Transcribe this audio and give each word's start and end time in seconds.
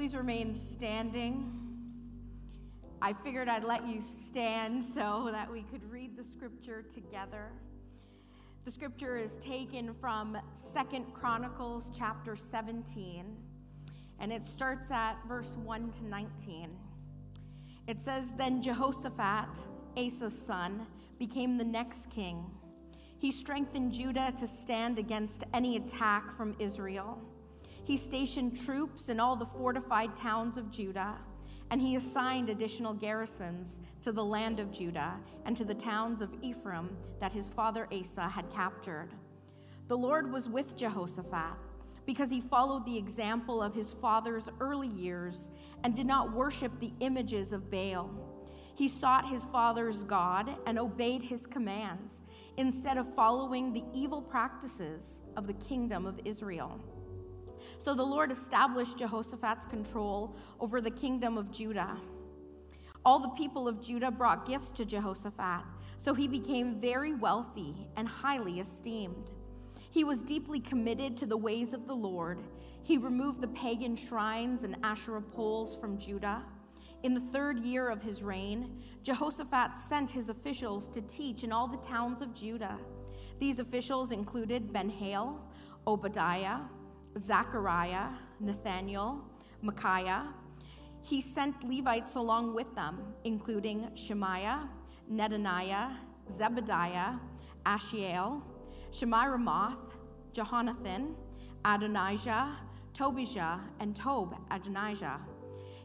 please 0.00 0.16
remain 0.16 0.54
standing. 0.54 1.52
I 3.02 3.12
figured 3.12 3.50
I'd 3.50 3.64
let 3.64 3.86
you 3.86 4.00
stand 4.00 4.82
so 4.94 5.28
that 5.30 5.52
we 5.52 5.60
could 5.60 5.84
read 5.92 6.16
the 6.16 6.24
scripture 6.24 6.80
together. 6.80 7.52
The 8.64 8.70
scripture 8.70 9.18
is 9.18 9.36
taken 9.36 9.92
from 9.92 10.38
Second 10.54 11.12
Chronicles 11.12 11.90
chapter 11.94 12.34
17, 12.34 13.26
and 14.20 14.32
it 14.32 14.46
starts 14.46 14.90
at 14.90 15.16
verse 15.28 15.58
1 15.58 15.90
to 15.90 16.08
19. 16.08 16.74
It 17.86 18.00
says, 18.00 18.32
Then 18.38 18.62
Jehoshaphat, 18.62 19.58
Asa's 19.98 20.40
son, 20.46 20.86
became 21.18 21.58
the 21.58 21.64
next 21.64 22.08
king. 22.08 22.46
He 23.18 23.30
strengthened 23.30 23.92
Judah 23.92 24.32
to 24.38 24.48
stand 24.48 24.98
against 24.98 25.44
any 25.52 25.76
attack 25.76 26.30
from 26.30 26.56
Israel. 26.58 27.18
He 27.90 27.96
stationed 27.96 28.56
troops 28.56 29.08
in 29.08 29.18
all 29.18 29.34
the 29.34 29.44
fortified 29.44 30.14
towns 30.14 30.56
of 30.56 30.70
Judah, 30.70 31.18
and 31.72 31.80
he 31.80 31.96
assigned 31.96 32.48
additional 32.48 32.94
garrisons 32.94 33.80
to 34.02 34.12
the 34.12 34.24
land 34.24 34.60
of 34.60 34.70
Judah 34.70 35.16
and 35.44 35.56
to 35.56 35.64
the 35.64 35.74
towns 35.74 36.22
of 36.22 36.32
Ephraim 36.40 36.96
that 37.18 37.32
his 37.32 37.48
father 37.48 37.88
Asa 37.92 38.28
had 38.28 38.48
captured. 38.48 39.08
The 39.88 39.98
Lord 39.98 40.30
was 40.30 40.48
with 40.48 40.76
Jehoshaphat 40.76 41.56
because 42.06 42.30
he 42.30 42.40
followed 42.40 42.86
the 42.86 42.96
example 42.96 43.60
of 43.60 43.74
his 43.74 43.92
father's 43.92 44.48
early 44.60 44.86
years 44.86 45.48
and 45.82 45.96
did 45.96 46.06
not 46.06 46.32
worship 46.32 46.78
the 46.78 46.92
images 47.00 47.52
of 47.52 47.72
Baal. 47.72 48.08
He 48.76 48.86
sought 48.86 49.28
his 49.28 49.46
father's 49.46 50.04
God 50.04 50.48
and 50.64 50.78
obeyed 50.78 51.22
his 51.22 51.44
commands 51.44 52.22
instead 52.56 52.98
of 52.98 53.12
following 53.16 53.72
the 53.72 53.82
evil 53.92 54.22
practices 54.22 55.22
of 55.36 55.48
the 55.48 55.54
kingdom 55.54 56.06
of 56.06 56.20
Israel. 56.24 56.80
So 57.80 57.94
the 57.94 58.04
Lord 58.04 58.30
established 58.30 58.98
Jehoshaphat's 58.98 59.64
control 59.64 60.36
over 60.60 60.82
the 60.82 60.90
kingdom 60.90 61.38
of 61.38 61.50
Judah. 61.50 61.96
All 63.06 63.18
the 63.18 63.30
people 63.30 63.66
of 63.66 63.80
Judah 63.80 64.10
brought 64.10 64.46
gifts 64.46 64.70
to 64.72 64.84
Jehoshaphat, 64.84 65.64
so 65.96 66.12
he 66.12 66.28
became 66.28 66.78
very 66.78 67.14
wealthy 67.14 67.88
and 67.96 68.06
highly 68.06 68.60
esteemed. 68.60 69.32
He 69.90 70.04
was 70.04 70.20
deeply 70.20 70.60
committed 70.60 71.16
to 71.16 71.26
the 71.26 71.38
ways 71.38 71.72
of 71.72 71.86
the 71.86 71.96
Lord. 71.96 72.40
He 72.82 72.98
removed 72.98 73.40
the 73.40 73.48
pagan 73.48 73.96
shrines 73.96 74.62
and 74.62 74.76
Asherah 74.82 75.22
poles 75.22 75.74
from 75.74 75.96
Judah. 75.96 76.42
In 77.02 77.14
the 77.14 77.20
third 77.20 77.60
year 77.60 77.88
of 77.88 78.02
his 78.02 78.22
reign, 78.22 78.82
Jehoshaphat 79.02 79.78
sent 79.78 80.10
his 80.10 80.28
officials 80.28 80.86
to 80.88 81.00
teach 81.00 81.44
in 81.44 81.50
all 81.50 81.66
the 81.66 81.78
towns 81.78 82.20
of 82.20 82.34
Judah. 82.34 82.78
These 83.38 83.58
officials 83.58 84.12
included 84.12 84.70
Ben-Hail, 84.70 85.40
Obadiah, 85.86 86.58
Zechariah, 87.18 88.08
Nathaniel, 88.38 89.24
Micaiah. 89.62 90.28
He 91.02 91.20
sent 91.20 91.64
Levites 91.64 92.16
along 92.16 92.54
with 92.54 92.74
them, 92.74 93.14
including 93.24 93.90
Shemaiah, 93.94 94.68
Nethaniah, 95.10 95.96
Zebadiah, 96.30 97.18
Ashiel, 97.66 98.42
Shemiramoth, 98.92 99.94
Jehonathan, 100.32 101.14
Adonijah, 101.64 102.56
Tobijah, 102.94 103.60
and 103.80 103.96
Tob 103.96 104.36
Adonijah. 104.50 105.20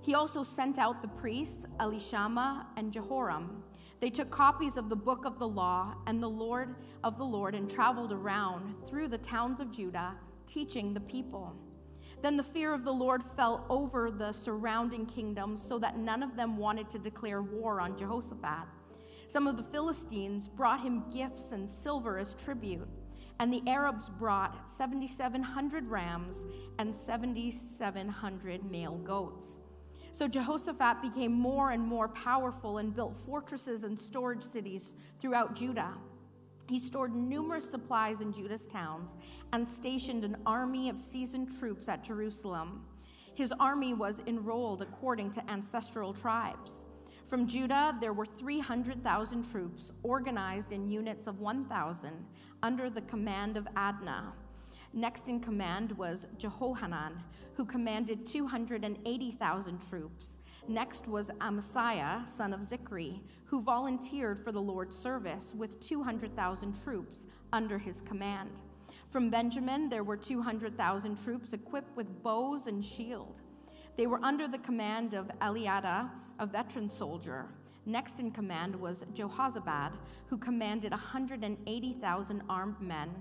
He 0.02 0.14
also 0.14 0.44
sent 0.44 0.78
out 0.78 1.02
the 1.02 1.08
priests, 1.08 1.66
Elishama 1.80 2.66
and 2.78 2.94
Jehoram. 2.94 3.64
They 4.00 4.12
took 4.12 4.30
copies 4.30 4.78
of 4.78 4.90
the 4.90 4.96
book 4.96 5.26
of 5.26 5.40
the 5.40 5.48
law 5.48 5.96
and 6.06 6.22
the 6.22 6.30
Lord 6.30 6.76
of 7.04 7.18
the 7.18 7.24
Lord 7.24 7.56
and 7.56 7.68
traveled 7.70 8.12
around 8.12 8.76
through 8.86 9.08
the 9.08 9.18
towns 9.18 9.60
of 9.60 9.72
Judah 9.72 10.16
teaching 10.46 10.94
the 10.94 11.00
people. 11.02 11.56
Then 12.22 12.38
the 12.38 12.44
fear 12.44 12.74
of 12.74 12.84
the 12.84 12.92
Lord 12.92 13.22
fell 13.22 13.66
over 13.70 14.10
the 14.10 14.32
surrounding 14.32 15.06
kingdoms 15.06 15.62
so 15.62 15.78
that 15.80 15.98
none 15.98 16.24
of 16.24 16.36
them 16.36 16.58
wanted 16.58 16.90
to 16.92 17.00
declare 17.00 17.42
war 17.42 17.82
on 17.82 17.98
Jehoshaphat. 17.98 18.68
Some 19.28 19.48
of 19.48 19.58
the 19.58 19.64
Philistines 19.64 20.48
brought 20.48 20.82
him 20.82 21.04
gifts 21.14 21.52
and 21.52 21.70
silver 21.70 22.18
as 22.18 22.34
tribute, 22.34 22.88
and 23.40 23.52
the 23.52 23.64
Arabs 23.68 24.10
brought 24.10 24.70
7,700 24.70 25.88
rams 25.88 26.46
and 26.80 26.96
7,700 26.96 28.72
male 28.72 28.98
goats. 28.98 29.58
So 30.12 30.28
Jehoshaphat 30.28 31.02
became 31.02 31.34
more 31.34 31.72
and 31.72 31.84
more 31.84 32.08
powerful 32.08 32.78
and 32.78 32.96
built 32.96 33.18
fortresses 33.18 33.84
and 33.84 34.00
storage 34.00 34.44
cities 34.44 34.96
throughout 35.20 35.56
Judah. 35.56 35.94
He 36.68 36.80
stored 36.80 37.14
numerous 37.14 37.70
supplies 37.70 38.22
in 38.22 38.34
Judah's 38.34 38.66
towns 38.66 39.16
and 39.54 39.68
stationed 39.68 40.24
an 40.24 40.38
army 40.46 40.90
of 40.90 40.98
seasoned 40.98 41.58
troops 41.60 41.88
at 41.88 42.04
Jerusalem. 42.04 42.84
His 43.36 43.54
army 43.60 43.94
was 43.94 44.22
enrolled 44.26 44.82
according 44.82 45.32
to 45.32 45.50
ancestral 45.50 46.14
tribes. 46.14 46.86
From 47.26 47.48
Judah, 47.48 47.96
there 48.00 48.14
were 48.14 48.26
300,000 48.26 49.52
troops 49.52 49.92
organized 50.04 50.72
in 50.72 50.88
units 50.88 51.28
of 51.28 51.40
1,000 51.40 52.26
under 52.64 52.90
the 52.90 53.02
command 53.02 53.58
of 53.58 53.68
Adnah. 53.76 54.32
Next 54.94 55.28
in 55.28 55.40
command 55.40 55.92
was 55.94 56.28
Jehohanan, 56.38 57.22
who 57.56 57.66
commanded 57.66 58.26
280,000 58.26 59.90
troops. 59.90 60.38
Next 60.68 61.08
was 61.08 61.30
Amasiah, 61.42 62.28
son 62.28 62.52
of 62.52 62.62
Zichri, 62.62 63.22
who 63.46 63.62
volunteered 63.62 64.40
for 64.40 64.52
the 64.52 64.62
Lord's 64.62 64.98
service 64.98 65.54
with 65.56 65.80
200,000 65.80 66.84
troops 66.84 67.28
under 67.54 67.78
his 67.78 68.02
command. 68.02 68.62
From 69.12 69.30
Benjamin, 69.30 69.90
there 69.90 70.04
were 70.04 70.18
200,000 70.18 71.24
troops 71.24 71.54
equipped 71.54 71.96
with 71.96 72.24
bows 72.24 72.66
and 72.66 72.84
shield. 72.84 73.42
They 73.96 74.08
were 74.08 74.20
under 74.24 74.48
the 74.48 74.58
command 74.58 75.14
of 75.14 75.30
Eliada, 75.40 76.10
a 76.40 76.48
veteran 76.48 76.90
soldier. 76.90 77.46
Next 77.86 78.20
in 78.20 78.32
command 78.32 78.76
was 78.76 79.06
Jehozabad, 79.14 79.92
who 80.26 80.38
commanded 80.40 80.92
180,000 80.92 82.42
armed 82.50 82.82
men. 82.82 83.12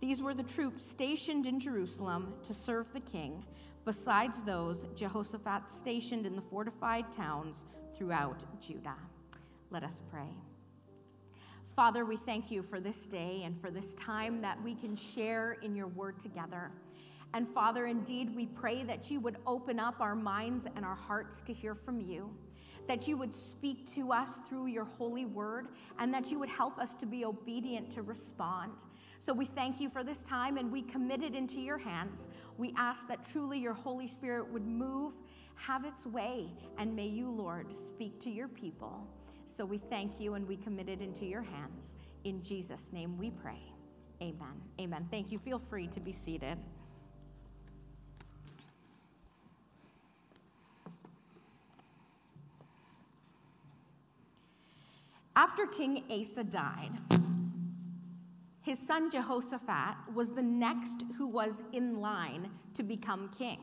These 0.00 0.20
were 0.20 0.34
the 0.34 0.42
troops 0.42 0.84
stationed 0.84 1.46
in 1.46 1.60
Jerusalem 1.60 2.34
to 2.42 2.52
serve 2.52 2.92
the 2.92 2.98
king, 2.98 3.44
besides 3.84 4.42
those 4.42 4.86
Jehoshaphat 4.94 5.68
stationed 5.68 6.26
in 6.26 6.36
the 6.36 6.42
fortified 6.42 7.10
towns 7.12 7.64
throughout 7.94 8.44
Judah. 8.60 8.96
Let 9.70 9.84
us 9.84 10.02
pray. 10.10 10.28
Father, 11.74 12.04
we 12.04 12.16
thank 12.16 12.50
you 12.50 12.62
for 12.62 12.80
this 12.80 13.06
day 13.06 13.42
and 13.44 13.58
for 13.58 13.70
this 13.70 13.94
time 13.94 14.42
that 14.42 14.62
we 14.62 14.74
can 14.74 14.94
share 14.94 15.56
in 15.62 15.74
your 15.74 15.86
word 15.86 16.20
together. 16.20 16.70
And 17.34 17.48
Father, 17.48 17.86
indeed, 17.86 18.34
we 18.36 18.44
pray 18.44 18.82
that 18.84 19.10
you 19.10 19.18
would 19.20 19.38
open 19.46 19.80
up 19.80 20.00
our 20.00 20.14
minds 20.14 20.66
and 20.76 20.84
our 20.84 20.94
hearts 20.94 21.40
to 21.42 21.52
hear 21.54 21.74
from 21.74 21.98
you, 21.98 22.30
that 22.88 23.08
you 23.08 23.16
would 23.16 23.32
speak 23.32 23.86
to 23.94 24.12
us 24.12 24.40
through 24.46 24.66
your 24.66 24.84
holy 24.84 25.24
word, 25.24 25.68
and 25.98 26.12
that 26.12 26.30
you 26.30 26.38
would 26.38 26.50
help 26.50 26.78
us 26.78 26.94
to 26.96 27.06
be 27.06 27.24
obedient 27.24 27.90
to 27.92 28.02
respond. 28.02 28.84
So 29.22 29.32
we 29.32 29.44
thank 29.44 29.80
you 29.80 29.88
for 29.88 30.02
this 30.02 30.24
time 30.24 30.56
and 30.56 30.72
we 30.72 30.82
commit 30.82 31.22
it 31.22 31.36
into 31.36 31.60
your 31.60 31.78
hands. 31.78 32.26
We 32.58 32.74
ask 32.76 33.06
that 33.06 33.22
truly 33.22 33.56
your 33.56 33.72
Holy 33.72 34.08
Spirit 34.08 34.52
would 34.52 34.66
move, 34.66 35.14
have 35.54 35.84
its 35.84 36.04
way, 36.04 36.48
and 36.76 36.96
may 36.96 37.06
you, 37.06 37.30
Lord, 37.30 37.72
speak 37.76 38.18
to 38.22 38.30
your 38.30 38.48
people. 38.48 39.06
So 39.46 39.64
we 39.64 39.78
thank 39.78 40.18
you 40.18 40.34
and 40.34 40.48
we 40.48 40.56
commit 40.56 40.88
it 40.88 41.00
into 41.00 41.24
your 41.24 41.42
hands. 41.42 41.94
In 42.24 42.42
Jesus' 42.42 42.92
name 42.92 43.16
we 43.16 43.30
pray. 43.30 43.62
Amen. 44.20 44.60
Amen. 44.80 45.06
Thank 45.08 45.30
you. 45.30 45.38
Feel 45.38 45.60
free 45.60 45.86
to 45.86 46.00
be 46.00 46.10
seated. 46.10 46.58
After 55.36 55.66
King 55.66 56.02
Asa 56.10 56.42
died, 56.42 56.90
his 58.62 58.78
son 58.78 59.10
Jehoshaphat 59.10 60.14
was 60.14 60.30
the 60.30 60.42
next 60.42 61.04
who 61.18 61.26
was 61.26 61.62
in 61.72 62.00
line 62.00 62.50
to 62.74 62.82
become 62.82 63.28
king. 63.36 63.58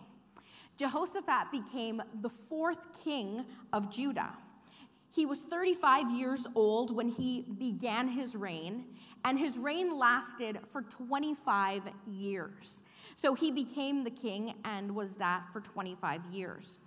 Jehoshaphat 0.78 1.52
became 1.52 2.02
the 2.22 2.30
fourth 2.30 3.04
king 3.04 3.46
of 3.74 3.90
Judah. 3.90 4.34
He 5.12 5.26
was 5.26 5.42
35 5.42 6.12
years 6.12 6.48
old 6.54 6.96
when 6.96 7.10
he 7.10 7.46
began 7.58 8.08
his 8.08 8.36
reign, 8.36 8.86
and 9.26 9.40
his 9.40 9.58
reign 9.58 9.98
lasted 9.98 10.60
for 10.68 10.82
25 10.84 11.84
years. 12.08 12.84
So 13.16 13.34
he 13.34 13.52
became 13.52 14.04
the 14.04 14.12
king 14.12 14.54
and 14.64 14.96
was 14.96 15.16
that 15.16 15.52
for 15.52 15.60
25 15.60 16.26
years. 16.32 16.78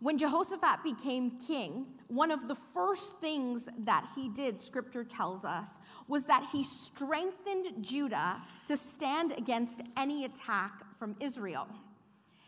When 0.00 0.16
Jehoshaphat 0.16 0.84
became 0.84 1.40
king, 1.40 1.86
one 2.06 2.30
of 2.30 2.46
the 2.46 2.54
first 2.54 3.18
things 3.18 3.68
that 3.80 4.08
he 4.14 4.28
did, 4.28 4.60
scripture 4.60 5.02
tells 5.02 5.44
us, 5.44 5.80
was 6.06 6.24
that 6.26 6.46
he 6.52 6.62
strengthened 6.62 7.82
Judah 7.84 8.40
to 8.66 8.76
stand 8.76 9.32
against 9.36 9.82
any 9.96 10.24
attack 10.24 10.84
from 10.96 11.16
Israel. 11.18 11.66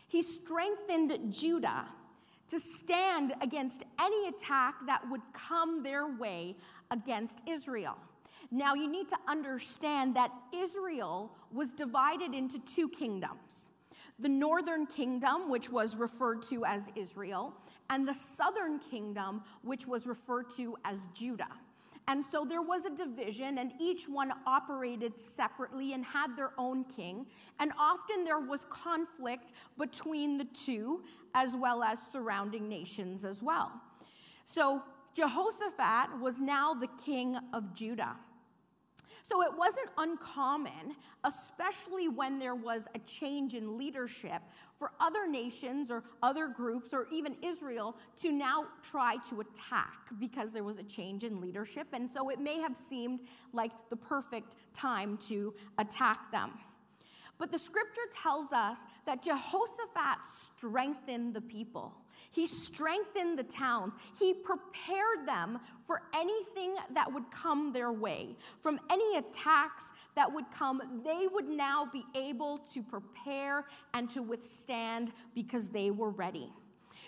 He 0.07 0.21
strengthened 0.21 1.33
Judah 1.33 1.85
to 2.49 2.59
stand 2.59 3.33
against 3.41 3.83
any 3.99 4.27
attack 4.29 4.75
that 4.85 5.09
would 5.09 5.21
come 5.33 5.83
their 5.83 6.07
way 6.07 6.55
against 6.89 7.39
Israel. 7.47 7.97
Now, 8.49 8.73
you 8.73 8.89
need 8.89 9.07
to 9.09 9.17
understand 9.27 10.15
that 10.15 10.31
Israel 10.53 11.31
was 11.53 11.71
divided 11.71 12.33
into 12.33 12.59
two 12.59 12.89
kingdoms. 12.89 13.69
The 14.21 14.29
northern 14.29 14.85
kingdom, 14.85 15.49
which 15.49 15.69
was 15.69 15.95
referred 15.95 16.41
to 16.43 16.63
as 16.65 16.91
Israel, 16.95 17.53
and 17.89 18.07
the 18.07 18.13
southern 18.13 18.79
kingdom, 18.79 19.41
which 19.63 19.87
was 19.87 20.05
referred 20.07 20.49
to 20.57 20.77
as 20.85 21.07
Judah. 21.13 21.49
And 22.07 22.25
so 22.25 22.45
there 22.45 22.61
was 22.61 22.85
a 22.85 22.89
division, 22.89 23.57
and 23.59 23.71
each 23.79 24.07
one 24.07 24.33
operated 24.45 25.19
separately 25.19 25.93
and 25.93 26.03
had 26.03 26.35
their 26.35 26.51
own 26.57 26.83
king. 26.83 27.25
And 27.59 27.71
often 27.79 28.23
there 28.23 28.39
was 28.39 28.65
conflict 28.65 29.51
between 29.77 30.37
the 30.37 30.45
two, 30.45 31.03
as 31.35 31.55
well 31.55 31.83
as 31.83 32.01
surrounding 32.01 32.67
nations 32.67 33.23
as 33.23 33.41
well. 33.41 33.71
So 34.45 34.81
Jehoshaphat 35.13 36.19
was 36.19 36.41
now 36.41 36.73
the 36.73 36.89
king 37.03 37.37
of 37.53 37.73
Judah. 37.73 38.15
So 39.23 39.41
it 39.43 39.51
wasn't 39.55 39.89
uncommon, 39.97 40.95
especially 41.23 42.07
when 42.07 42.39
there 42.39 42.55
was 42.55 42.83
a 42.95 42.99
change 42.99 43.53
in 43.53 43.77
leadership, 43.77 44.41
for 44.77 44.91
other 44.99 45.27
nations 45.27 45.91
or 45.91 46.03
other 46.23 46.47
groups 46.47 46.91
or 46.91 47.07
even 47.11 47.35
Israel 47.43 47.95
to 48.17 48.31
now 48.31 48.65
try 48.81 49.17
to 49.29 49.41
attack 49.41 49.99
because 50.19 50.51
there 50.51 50.63
was 50.63 50.79
a 50.79 50.83
change 50.83 51.23
in 51.23 51.39
leadership. 51.39 51.87
And 51.93 52.09
so 52.09 52.29
it 52.29 52.39
may 52.39 52.59
have 52.59 52.75
seemed 52.75 53.19
like 53.53 53.71
the 53.89 53.95
perfect 53.95 54.55
time 54.73 55.17
to 55.29 55.53
attack 55.77 56.31
them. 56.31 56.51
But 57.41 57.51
the 57.51 57.57
scripture 57.57 58.01
tells 58.21 58.51
us 58.51 58.77
that 59.07 59.23
Jehoshaphat 59.23 60.23
strengthened 60.23 61.33
the 61.33 61.41
people. 61.41 61.91
He 62.29 62.45
strengthened 62.45 63.39
the 63.39 63.43
towns. 63.43 63.95
He 64.19 64.35
prepared 64.35 65.25
them 65.25 65.59
for 65.83 66.03
anything 66.15 66.75
that 66.93 67.11
would 67.11 67.31
come 67.31 67.73
their 67.73 67.91
way. 67.91 68.35
From 68.59 68.79
any 68.91 69.17
attacks 69.17 69.89
that 70.15 70.31
would 70.31 70.51
come, 70.51 71.01
they 71.03 71.27
would 71.33 71.49
now 71.49 71.89
be 71.91 72.03
able 72.13 72.59
to 72.73 72.83
prepare 72.83 73.65
and 73.95 74.07
to 74.11 74.21
withstand 74.21 75.11
because 75.33 75.69
they 75.69 75.89
were 75.89 76.11
ready. 76.11 76.53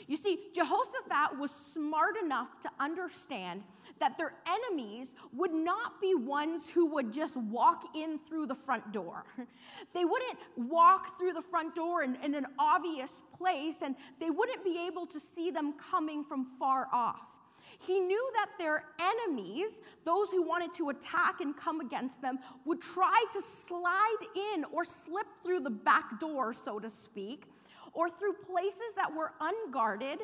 You 0.07 0.18
see, 0.18 0.39
Jehoshaphat 0.56 1.38
was 1.38 1.51
smart 1.51 2.15
enough 2.18 2.59
to 2.62 2.71
understand 2.79 3.62
that 3.99 4.17
their 4.17 4.33
enemies 4.47 5.15
would 5.33 5.53
not 5.53 6.01
be 6.01 6.13
ones 6.15 6.69
who 6.69 6.87
would 6.87 7.13
just 7.13 7.37
walk 7.37 7.95
in 7.95 8.17
through 8.17 8.47
the 8.47 8.55
front 8.55 8.91
door. 8.91 9.25
They 9.93 10.05
wouldn't 10.05 10.37
walk 10.57 11.17
through 11.17 11.33
the 11.33 11.41
front 11.41 11.75
door 11.75 12.03
in, 12.03 12.15
in 12.23 12.35
an 12.35 12.47
obvious 12.57 13.21
place, 13.33 13.81
and 13.83 13.95
they 14.19 14.29
wouldn't 14.29 14.63
be 14.63 14.85
able 14.87 15.05
to 15.07 15.19
see 15.19 15.51
them 15.51 15.73
coming 15.73 16.23
from 16.23 16.45
far 16.45 16.87
off. 16.91 17.39
He 17.79 17.99
knew 17.99 18.31
that 18.35 18.49
their 18.57 18.85
enemies, 18.99 19.81
those 20.03 20.29
who 20.29 20.41
wanted 20.41 20.73
to 20.75 20.89
attack 20.89 21.41
and 21.41 21.55
come 21.55 21.81
against 21.81 22.21
them, 22.21 22.39
would 22.65 22.81
try 22.81 23.23
to 23.33 23.41
slide 23.41 24.25
in 24.53 24.65
or 24.71 24.83
slip 24.83 25.27
through 25.43 25.61
the 25.61 25.69
back 25.69 26.19
door, 26.19 26.53
so 26.53 26.79
to 26.79 26.89
speak, 26.89 27.45
or 27.93 28.09
through 28.09 28.33
places 28.33 28.93
that 28.95 29.13
were 29.13 29.33
unguarded 29.39 30.19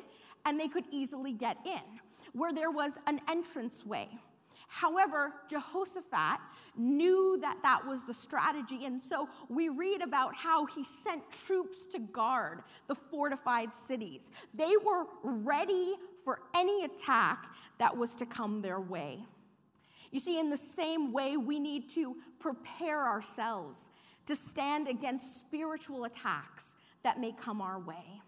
and 0.45 0.59
they 0.59 0.67
could 0.67 0.85
easily 0.91 1.33
get 1.33 1.57
in, 1.65 1.99
where 2.33 2.51
there 2.51 2.71
was 2.71 2.93
an 3.07 3.19
entranceway. 3.29 4.07
However, 4.67 5.33
Jehoshaphat 5.49 6.39
knew 6.77 7.39
that 7.41 7.57
that 7.63 7.85
was 7.87 8.05
the 8.05 8.13
strategy, 8.13 8.85
and 8.85 9.01
so 9.01 9.27
we 9.49 9.67
read 9.69 10.01
about 10.01 10.35
how 10.35 10.67
he 10.67 10.83
sent 10.83 11.23
troops 11.31 11.85
to 11.87 11.99
guard 11.99 12.61
the 12.87 12.93
fortified 12.93 13.73
cities. 13.73 14.29
They 14.53 14.73
were 14.85 15.05
ready 15.23 15.95
for 16.23 16.41
any 16.55 16.83
attack 16.83 17.47
that 17.79 17.97
was 17.97 18.15
to 18.17 18.25
come 18.27 18.61
their 18.61 18.79
way. 18.79 19.25
You 20.11 20.19
see, 20.19 20.39
in 20.39 20.49
the 20.49 20.57
same 20.57 21.11
way, 21.11 21.37
we 21.37 21.59
need 21.59 21.89
to 21.91 22.15
prepare 22.39 23.07
ourselves 23.07 23.89
to 24.27 24.35
stand 24.35 24.87
against 24.87 25.39
spiritual 25.39 26.03
attacks 26.03 26.75
that 27.03 27.19
may 27.19 27.31
come 27.31 27.61
our 27.61 27.79
way. 27.79 28.21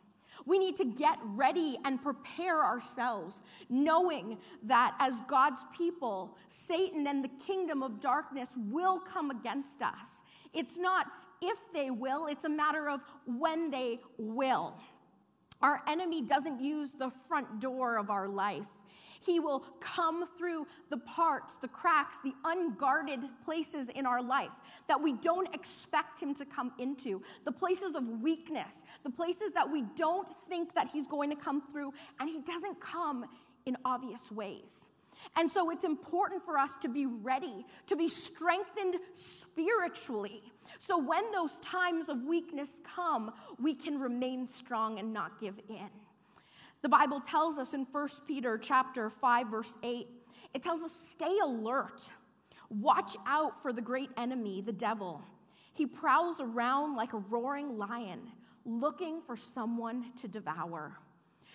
We 0.46 0.60
need 0.60 0.76
to 0.78 0.86
get 0.86 1.18
ready 1.24 1.78
and 1.86 2.02
prepare 2.02 2.64
ourselves, 2.64 3.44
knowing 3.70 4.38
that 4.64 4.96
as 5.00 5.22
God's 5.22 5.64
people, 5.76 6.38
Satan 6.50 7.08
and 7.08 7.24
the 7.24 7.32
kingdom 7.46 7.84
of 7.84 8.00
darkness 8.00 8.56
will 8.70 9.00
come 9.00 9.32
against 9.32 9.82
us. 9.82 10.24
It's 10.54 10.78
not 10.78 11.08
if 11.42 11.58
they 11.74 11.90
will, 11.90 12.28
it's 12.28 12.46
a 12.46 12.50
matter 12.50 12.90
of 12.90 13.04
when 13.26 13.72
they 13.72 14.00
will. 14.18 14.76
Our 15.62 15.82
enemy 15.88 16.22
doesn't 16.22 16.62
use 16.62 16.94
the 16.94 17.10
front 17.10 17.60
door 17.60 17.98
of 17.98 18.10
our 18.10 18.28
life. 18.28 18.68
He 19.24 19.40
will 19.40 19.60
come 19.80 20.26
through 20.38 20.68
the 20.90 20.98
parts, 20.98 21.58
the 21.58 21.68
cracks, 21.68 22.20
the 22.20 22.34
unguarded 22.44 23.22
places 23.44 23.90
in 23.90 24.06
our 24.06 24.22
life 24.22 24.52
that 24.88 25.00
we 25.00 25.14
don't 25.14 25.54
expect 25.54 26.20
him 26.20 26.34
to 26.36 26.46
come 26.46 26.74
into, 26.80 27.22
the 27.46 27.52
places 27.52 27.96
of 27.96 28.08
weakness, 28.22 28.84
the 29.04 29.12
places 29.12 29.54
that 29.54 29.72
we 29.72 29.84
don't 29.96 30.28
think 30.50 30.74
that 30.74 30.88
he's 30.88 31.08
going 31.08 31.30
to 31.30 31.36
come 31.36 31.62
through, 31.62 31.94
and 32.20 32.30
he 32.30 32.42
doesn't 32.42 32.80
come 32.80 33.26
in 33.66 33.78
obvious 33.86 34.32
ways. 34.32 34.90
And 35.36 35.52
so 35.52 35.70
it's 35.70 35.84
important 35.84 36.42
for 36.42 36.58
us 36.58 36.76
to 36.78 36.90
be 36.90 37.06
ready, 37.06 37.66
to 37.88 37.96
be 37.96 38.08
strengthened 38.08 38.96
spiritually. 39.14 40.42
So 40.80 40.98
when 40.98 41.32
those 41.32 41.60
times 41.60 42.10
of 42.10 42.24
weakness 42.24 42.82
come, 42.84 43.32
we 43.60 43.76
can 43.76 44.00
remain 44.00 44.48
strong 44.48 44.98
and 45.00 45.14
not 45.14 45.40
give 45.40 45.60
in. 45.70 45.90
The 46.82 46.90
Bible 46.90 47.20
tells 47.20 47.58
us 47.58 47.74
in 47.74 47.86
1 47.92 48.08
Peter 48.28 48.58
chapter 48.58 49.10
5 49.10 49.48
verse 49.48 49.78
8, 49.84 50.08
it 50.54 50.64
tells 50.64 50.82
us 50.82 50.92
stay 50.92 51.38
alert. 51.44 52.12
Watch 52.70 53.16
out 53.28 53.62
for 53.62 53.72
the 53.72 53.82
great 53.82 54.10
enemy, 54.18 54.62
the 54.62 54.72
devil. 54.72 55.24
He 55.74 55.86
prowls 55.86 56.42
around 56.42 56.96
like 56.96 57.14
a 57.14 57.18
roaring 57.18 57.78
lion, 57.78 58.22
looking 58.66 59.22
for 59.22 59.36
someone 59.36 60.06
to 60.22 60.28
devour. 60.28 60.98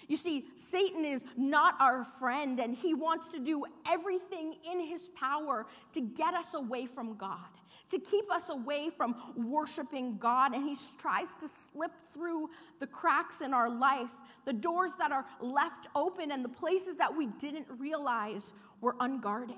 You 0.09 0.17
see, 0.17 0.47
Satan 0.55 1.05
is 1.05 1.25
not 1.37 1.75
our 1.81 2.05
friend, 2.05 2.61
and 2.61 2.77
he 2.77 2.95
wants 2.95 3.31
to 3.31 3.41
do 3.41 3.65
everything 3.89 4.55
in 4.71 4.81
his 4.81 5.09
power 5.19 5.67
to 5.95 6.01
get 6.01 6.35
us 6.35 6.55
away 6.55 6.87
from 6.87 7.17
God 7.17 7.49
to 7.91 7.99
keep 7.99 8.31
us 8.31 8.49
away 8.49 8.91
from 8.91 9.15
worshiping 9.37 10.19
God. 10.19 10.55
And 10.55 10.69
He 10.69 10.77
tries 10.99 11.35
to 11.35 11.49
slip 11.49 11.93
through 12.13 12.51
the 12.79 12.87
cracks 12.87 13.41
in 13.41 13.55
our 13.55 13.71
life, 13.71 14.11
the 14.45 14.53
doors 14.53 14.93
that 14.99 15.13
are 15.13 15.25
left 15.41 15.89
open, 15.95 16.33
and 16.33 16.45
the 16.45 16.49
places 16.49 16.97
that 16.97 17.17
we 17.17 17.27
didn't 17.27 17.67
realize 17.79 18.53
were 18.81 18.97
unguarded. 19.01 19.57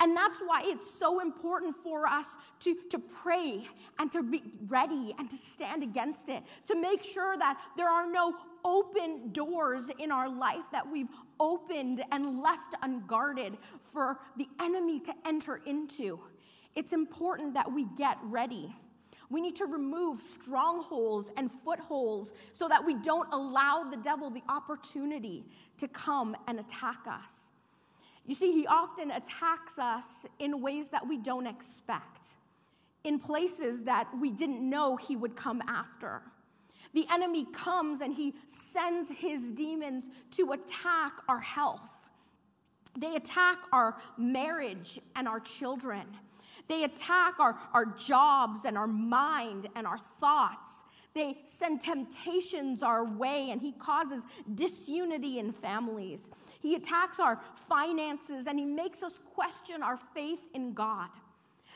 And 0.00 0.16
that's 0.16 0.40
why 0.40 0.62
it's 0.64 0.90
so 0.90 1.20
important 1.20 1.76
for 1.76 2.06
us 2.06 2.36
to, 2.60 2.76
to 2.90 2.98
pray 2.98 3.66
and 3.98 4.10
to 4.12 4.22
be 4.22 4.42
ready 4.66 5.14
and 5.18 5.28
to 5.28 5.36
stand 5.36 5.82
against 5.82 6.28
it, 6.28 6.42
to 6.66 6.74
make 6.74 7.02
sure 7.02 7.36
that 7.36 7.60
there 7.76 7.88
are 7.88 8.10
no 8.10 8.34
open 8.64 9.32
doors 9.32 9.90
in 9.98 10.10
our 10.10 10.28
life 10.28 10.64
that 10.72 10.90
we've 10.90 11.10
opened 11.38 12.02
and 12.10 12.40
left 12.40 12.74
unguarded 12.82 13.56
for 13.80 14.18
the 14.36 14.48
enemy 14.60 14.98
to 15.00 15.14
enter 15.24 15.60
into 15.66 16.20
it's 16.76 16.92
important 16.92 17.54
that 17.54 17.72
we 17.72 17.86
get 17.96 18.18
ready. 18.22 18.74
We 19.28 19.40
need 19.40 19.56
to 19.56 19.66
remove 19.66 20.20
strongholds 20.20 21.32
and 21.36 21.50
footholds 21.50 22.32
so 22.52 22.68
that 22.68 22.84
we 22.84 22.94
don't 22.94 23.28
allow 23.32 23.84
the 23.90 23.96
devil 23.96 24.30
the 24.30 24.42
opportunity 24.48 25.44
to 25.78 25.88
come 25.88 26.36
and 26.46 26.60
attack 26.60 26.98
us. 27.08 27.32
You 28.24 28.34
see, 28.34 28.52
he 28.52 28.66
often 28.66 29.10
attacks 29.10 29.78
us 29.78 30.04
in 30.38 30.60
ways 30.60 30.90
that 30.90 31.06
we 31.06 31.16
don't 31.16 31.46
expect, 31.46 32.34
in 33.04 33.18
places 33.18 33.84
that 33.84 34.08
we 34.20 34.30
didn't 34.30 34.68
know 34.68 34.96
he 34.96 35.16
would 35.16 35.34
come 35.36 35.62
after. 35.66 36.22
The 36.92 37.06
enemy 37.12 37.46
comes 37.52 38.00
and 38.00 38.14
he 38.14 38.34
sends 38.48 39.10
his 39.10 39.52
demons 39.52 40.08
to 40.32 40.52
attack 40.52 41.12
our 41.28 41.40
health. 41.40 42.10
They 42.98 43.14
attack 43.14 43.58
our 43.72 43.96
marriage 44.16 44.98
and 45.14 45.28
our 45.28 45.40
children. 45.40 46.06
They 46.68 46.84
attack 46.84 47.38
our, 47.38 47.56
our 47.72 47.86
jobs 47.86 48.64
and 48.64 48.76
our 48.76 48.86
mind 48.86 49.68
and 49.76 49.86
our 49.86 49.98
thoughts. 49.98 50.70
They 51.14 51.38
send 51.44 51.80
temptations 51.80 52.82
our 52.82 53.04
way 53.04 53.48
and 53.50 53.60
he 53.60 53.72
causes 53.72 54.24
disunity 54.54 55.38
in 55.38 55.50
families. 55.50 56.30
He 56.60 56.74
attacks 56.74 57.18
our 57.20 57.40
finances 57.54 58.46
and 58.46 58.58
he 58.58 58.66
makes 58.66 59.02
us 59.02 59.18
question 59.34 59.82
our 59.82 59.96
faith 59.96 60.40
in 60.52 60.74
God. 60.74 61.08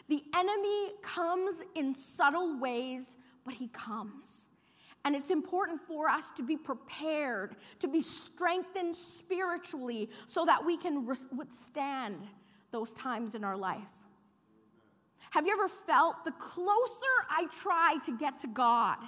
The 0.08 0.22
enemy 0.36 0.90
comes 1.02 1.62
in 1.74 1.94
subtle 1.94 2.58
ways, 2.58 3.16
but 3.44 3.54
he 3.54 3.68
comes. 3.68 4.48
And 5.04 5.16
it's 5.16 5.30
important 5.30 5.80
for 5.80 6.08
us 6.08 6.30
to 6.32 6.42
be 6.42 6.56
prepared, 6.56 7.56
to 7.78 7.88
be 7.88 8.02
strengthened 8.02 8.94
spiritually 8.94 10.10
so 10.26 10.44
that 10.44 10.64
we 10.66 10.76
can 10.76 11.06
withstand 11.06 12.26
those 12.70 12.92
times 12.92 13.34
in 13.34 13.44
our 13.44 13.56
life. 13.56 13.80
Have 15.30 15.46
you 15.46 15.52
ever 15.52 15.68
felt 15.68 16.24
the 16.24 16.32
closer 16.32 17.14
I 17.28 17.46
try 17.50 17.96
to 18.04 18.16
get 18.16 18.38
to 18.40 18.48
God, 18.48 18.98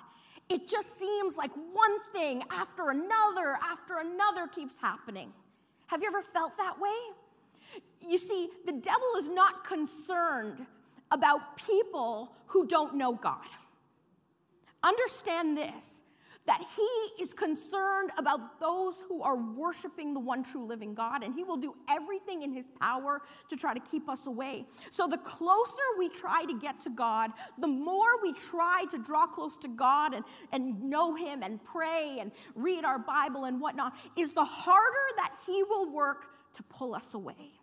it 0.48 0.68
just 0.68 0.98
seems 0.98 1.36
like 1.36 1.52
one 1.72 1.98
thing 2.12 2.42
after 2.50 2.90
another 2.90 3.58
after 3.62 3.98
another 3.98 4.46
keeps 4.46 4.80
happening? 4.80 5.32
Have 5.88 6.02
you 6.02 6.08
ever 6.08 6.22
felt 6.22 6.56
that 6.56 6.80
way? 6.80 6.90
You 8.00 8.18
see, 8.18 8.50
the 8.66 8.72
devil 8.72 9.14
is 9.18 9.28
not 9.28 9.64
concerned 9.64 10.66
about 11.10 11.56
people 11.56 12.32
who 12.46 12.66
don't 12.66 12.94
know 12.94 13.12
God. 13.12 13.46
understand 14.84 15.56
this 15.56 16.01
that 16.46 16.62
he 16.76 17.22
is 17.22 17.32
concerned 17.32 18.10
about 18.18 18.58
those 18.58 19.04
who 19.08 19.22
are 19.22 19.36
worshiping 19.36 20.12
the 20.12 20.20
one 20.20 20.42
true 20.42 20.64
living 20.64 20.94
God, 20.94 21.22
and 21.22 21.34
he 21.34 21.44
will 21.44 21.56
do 21.56 21.74
everything 21.88 22.42
in 22.42 22.52
his 22.52 22.70
power 22.80 23.22
to 23.48 23.56
try 23.56 23.72
to 23.72 23.80
keep 23.80 24.08
us 24.08 24.26
away. 24.26 24.66
So, 24.90 25.06
the 25.06 25.18
closer 25.18 25.82
we 25.98 26.08
try 26.08 26.44
to 26.44 26.58
get 26.58 26.80
to 26.80 26.90
God, 26.90 27.30
the 27.58 27.68
more 27.68 28.20
we 28.22 28.32
try 28.32 28.84
to 28.90 28.98
draw 28.98 29.26
close 29.26 29.56
to 29.58 29.68
God 29.68 30.14
and, 30.14 30.24
and 30.50 30.82
know 30.82 31.14
him 31.14 31.42
and 31.42 31.62
pray 31.62 32.18
and 32.20 32.32
read 32.54 32.84
our 32.84 32.98
Bible 32.98 33.44
and 33.44 33.60
whatnot, 33.60 33.94
is 34.16 34.32
the 34.32 34.44
harder 34.44 35.06
that 35.16 35.36
he 35.46 35.62
will 35.62 35.92
work 35.92 36.26
to 36.54 36.62
pull 36.64 36.94
us 36.94 37.14
away. 37.14 37.61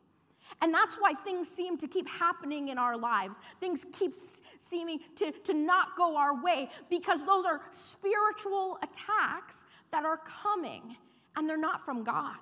And 0.62 0.74
that's 0.74 0.98
why 0.98 1.14
things 1.14 1.48
seem 1.48 1.78
to 1.78 1.88
keep 1.88 2.08
happening 2.10 2.70
in 2.70 2.78
our 2.78 2.98
lives. 2.98 3.38
Things 3.60 3.86
keep 3.92 4.14
seeming 4.60 5.00
to, 5.16 5.32
to 5.32 5.54
not 5.54 5.96
go 5.98 6.18
our 6.18 6.42
way 6.42 6.70
because 6.90 7.26
those 7.26 7.46
are 7.46 7.62
spiritual 7.72 8.78
attacks 8.84 9.64
that 9.92 10.06
are 10.06 10.18
coming 10.18 10.98
and 11.36 11.48
they're 11.48 11.58
not 11.58 11.86
from 11.86 12.04
God. 12.04 12.38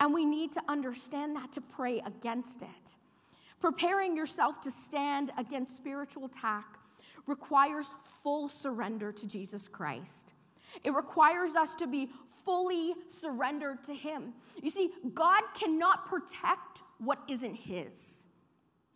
And 0.00 0.14
we 0.14 0.24
need 0.24 0.52
to 0.52 0.62
understand 0.68 1.36
that 1.36 1.52
to 1.52 1.60
pray 1.60 2.00
against 2.04 2.62
it. 2.62 2.96
Preparing 3.60 4.16
yourself 4.16 4.60
to 4.60 4.70
stand 4.70 5.32
against 5.36 5.74
spiritual 5.74 6.26
attack 6.26 6.78
requires 7.26 7.94
full 8.22 8.48
surrender 8.48 9.12
to 9.12 9.26
Jesus 9.26 9.66
Christ. 9.66 10.34
It 10.84 10.94
requires 10.94 11.54
us 11.56 11.74
to 11.76 11.86
be 11.86 12.10
fully 12.44 12.94
surrendered 13.08 13.84
to 13.84 13.94
Him. 13.94 14.32
You 14.62 14.70
see, 14.70 14.90
God 15.14 15.42
cannot 15.58 16.06
protect 16.06 16.82
what 16.98 17.18
isn't 17.28 17.54
His. 17.54 18.26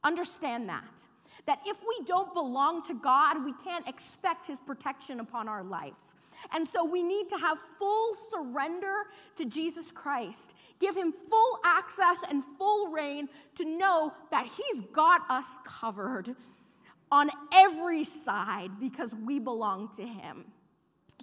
Understand 0.04 0.68
that. 0.68 1.06
That 1.46 1.60
if 1.66 1.78
we 1.80 2.04
don't 2.04 2.34
belong 2.34 2.82
to 2.84 2.94
God, 2.94 3.44
we 3.44 3.54
can't 3.64 3.88
expect 3.88 4.46
His 4.46 4.60
protection 4.60 5.20
upon 5.20 5.48
our 5.48 5.62
life. 5.62 6.14
And 6.50 6.66
so 6.66 6.84
we 6.84 7.02
need 7.02 7.28
to 7.28 7.36
have 7.36 7.58
full 7.58 8.14
surrender 8.14 8.94
to 9.36 9.44
Jesus 9.44 9.90
Christ. 9.90 10.54
Give 10.80 10.96
him 10.96 11.12
full 11.12 11.58
access 11.64 12.24
and 12.28 12.42
full 12.58 12.88
reign 12.88 13.28
to 13.56 13.64
know 13.64 14.12
that 14.30 14.46
he's 14.46 14.80
got 14.92 15.22
us 15.30 15.58
covered 15.64 16.34
on 17.10 17.30
every 17.54 18.04
side 18.04 18.70
because 18.80 19.14
we 19.14 19.38
belong 19.38 19.90
to 19.96 20.02
him. 20.02 20.46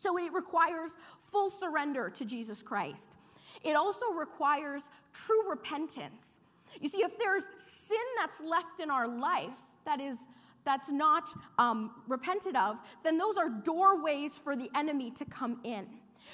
So 0.02 0.18
it 0.18 0.34
requires 0.34 0.98
full 1.28 1.50
surrender 1.50 2.10
to 2.10 2.26
Jesus 2.26 2.62
Christ. 2.62 3.18
It 3.64 3.76
also 3.76 4.08
requires 4.14 4.90
true 5.14 5.50
repentance. 5.50 6.40
You 6.80 6.88
see, 6.88 7.00
if 7.00 7.18
there's 7.18 7.44
sin 7.58 7.98
that's 8.18 8.40
left 8.40 8.80
in 8.80 8.90
our 8.90 9.08
life 9.08 9.58
that 9.86 10.00
is 10.00 10.18
that's 10.66 10.92
not 10.92 11.24
um, 11.58 11.92
repented 12.08 12.56
of, 12.56 12.80
then 13.04 13.18
those 13.18 13.38
are 13.38 13.50
doorways 13.50 14.38
for 14.38 14.56
the 14.56 14.70
enemy 14.76 15.10
to 15.12 15.26
come 15.26 15.60
in. 15.64 15.88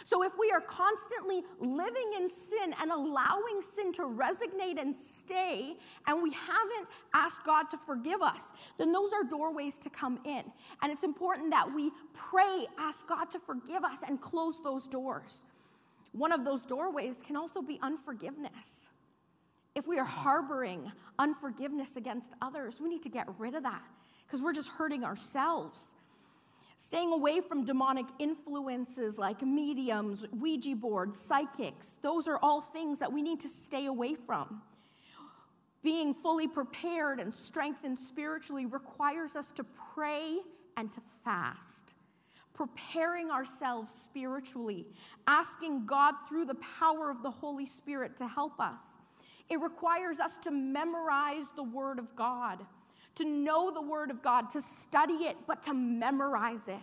So 0.04 0.24
if 0.24 0.34
we 0.38 0.52
are 0.52 0.62
constantly 0.62 1.44
living 1.60 2.14
in 2.18 2.30
sin 2.30 2.74
and 2.82 2.92
allowing 2.92 3.62
sin 3.62 3.94
to 3.94 4.04
resonate 4.04 4.80
and 4.80 4.96
stay, 4.96 5.76
and 6.08 6.22
we 6.22 6.32
haven't 6.32 6.88
asked 7.14 7.46
God 7.46 7.70
to 7.70 7.78
forgive 7.78 8.22
us, 8.22 8.52
then 8.78 8.92
those 8.92 9.14
are 9.14 9.24
doorways 9.24 9.80
to 9.80 9.90
come 9.90 10.20
in. 10.26 10.44
And 10.82 10.92
it's 10.92 11.04
important 11.04 11.52
that 11.52 11.74
we 11.74 11.92
pray, 12.14 12.66
ask 12.78 13.08
God 13.08 13.32
to 13.32 13.40
forgive 13.40 13.84
us, 13.84 14.04
and 14.08 14.20
close 14.20 14.62
those 14.62 14.88
doors. 14.88 15.44
One 16.12 16.32
of 16.32 16.46
those 16.46 16.66
doorways 16.66 17.22
can 17.26 17.36
also 17.36 17.62
be 17.62 17.80
unforgiveness. 17.82 18.90
If 19.76 19.88
we 19.88 20.00
are 20.00 20.06
harboring 20.06 20.92
unforgiveness 21.20 21.98
against 21.98 22.32
others, 22.42 22.80
we 22.80 22.90
need 22.90 23.04
to 23.04 23.10
get 23.10 23.28
rid 23.38 23.56
of 23.56 23.64
that 23.64 23.84
because 24.26 24.42
we're 24.42 24.54
just 24.54 24.70
hurting 24.70 25.04
ourselves. 25.04 25.94
Staying 26.78 27.14
away 27.14 27.40
from 27.40 27.64
demonic 27.64 28.06
influences 28.20 29.18
like 29.18 29.42
mediums, 29.42 30.26
Ouija 30.34 30.76
boards, 30.76 31.20
psychics, 31.20 32.00
those 32.02 32.28
are 32.28 32.38
all 32.44 32.60
things 32.62 33.00
that 33.00 33.12
we 33.12 33.22
need 33.22 33.40
to 33.40 33.48
stay 33.48 33.86
away 33.86 34.14
from. 34.14 34.62
Being 35.84 36.14
fully 36.14 36.48
prepared 36.48 37.20
and 37.20 37.34
strengthened 37.34 37.98
spiritually 37.98 38.66
requires 38.66 39.36
us 39.36 39.52
to 39.54 39.64
pray 39.94 40.40
and 40.78 40.92
to 40.92 41.00
fast. 41.24 41.94
Preparing 42.54 43.32
ourselves 43.32 43.92
spiritually, 43.92 44.88
asking 45.28 45.86
God 45.86 46.14
through 46.28 46.46
the 46.46 46.56
power 46.56 47.10
of 47.10 47.22
the 47.22 47.30
Holy 47.30 47.66
Spirit 47.66 48.18
to 48.18 48.28
help 48.28 48.60
us. 48.60 48.98
It 49.50 49.60
requires 49.60 50.20
us 50.20 50.38
to 50.40 50.52
memorize 50.52 51.50
the 51.56 51.64
Word 51.64 52.00
of 52.00 52.16
God, 52.16 52.66
to 53.16 53.26
know 53.26 53.72
the 53.72 53.82
Word 53.82 54.12
of 54.12 54.22
God, 54.22 54.50
to 54.52 54.62
study 54.62 55.14
it, 55.14 55.38
but 55.48 55.64
to 55.64 55.74
memorize 55.74 56.68
it. 56.68 56.80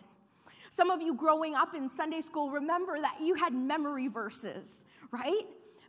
Some 0.71 0.91
of 0.91 1.03
you 1.03 1.15
growing 1.15 1.55
up 1.55 1.75
in 1.75 1.89
Sunday 1.89 2.21
school 2.21 2.51
remember 2.51 2.99
that 2.99 3.19
you 3.21 3.35
had 3.35 3.53
memory 3.53 4.09
verses, 4.09 4.85
right? 5.11 5.43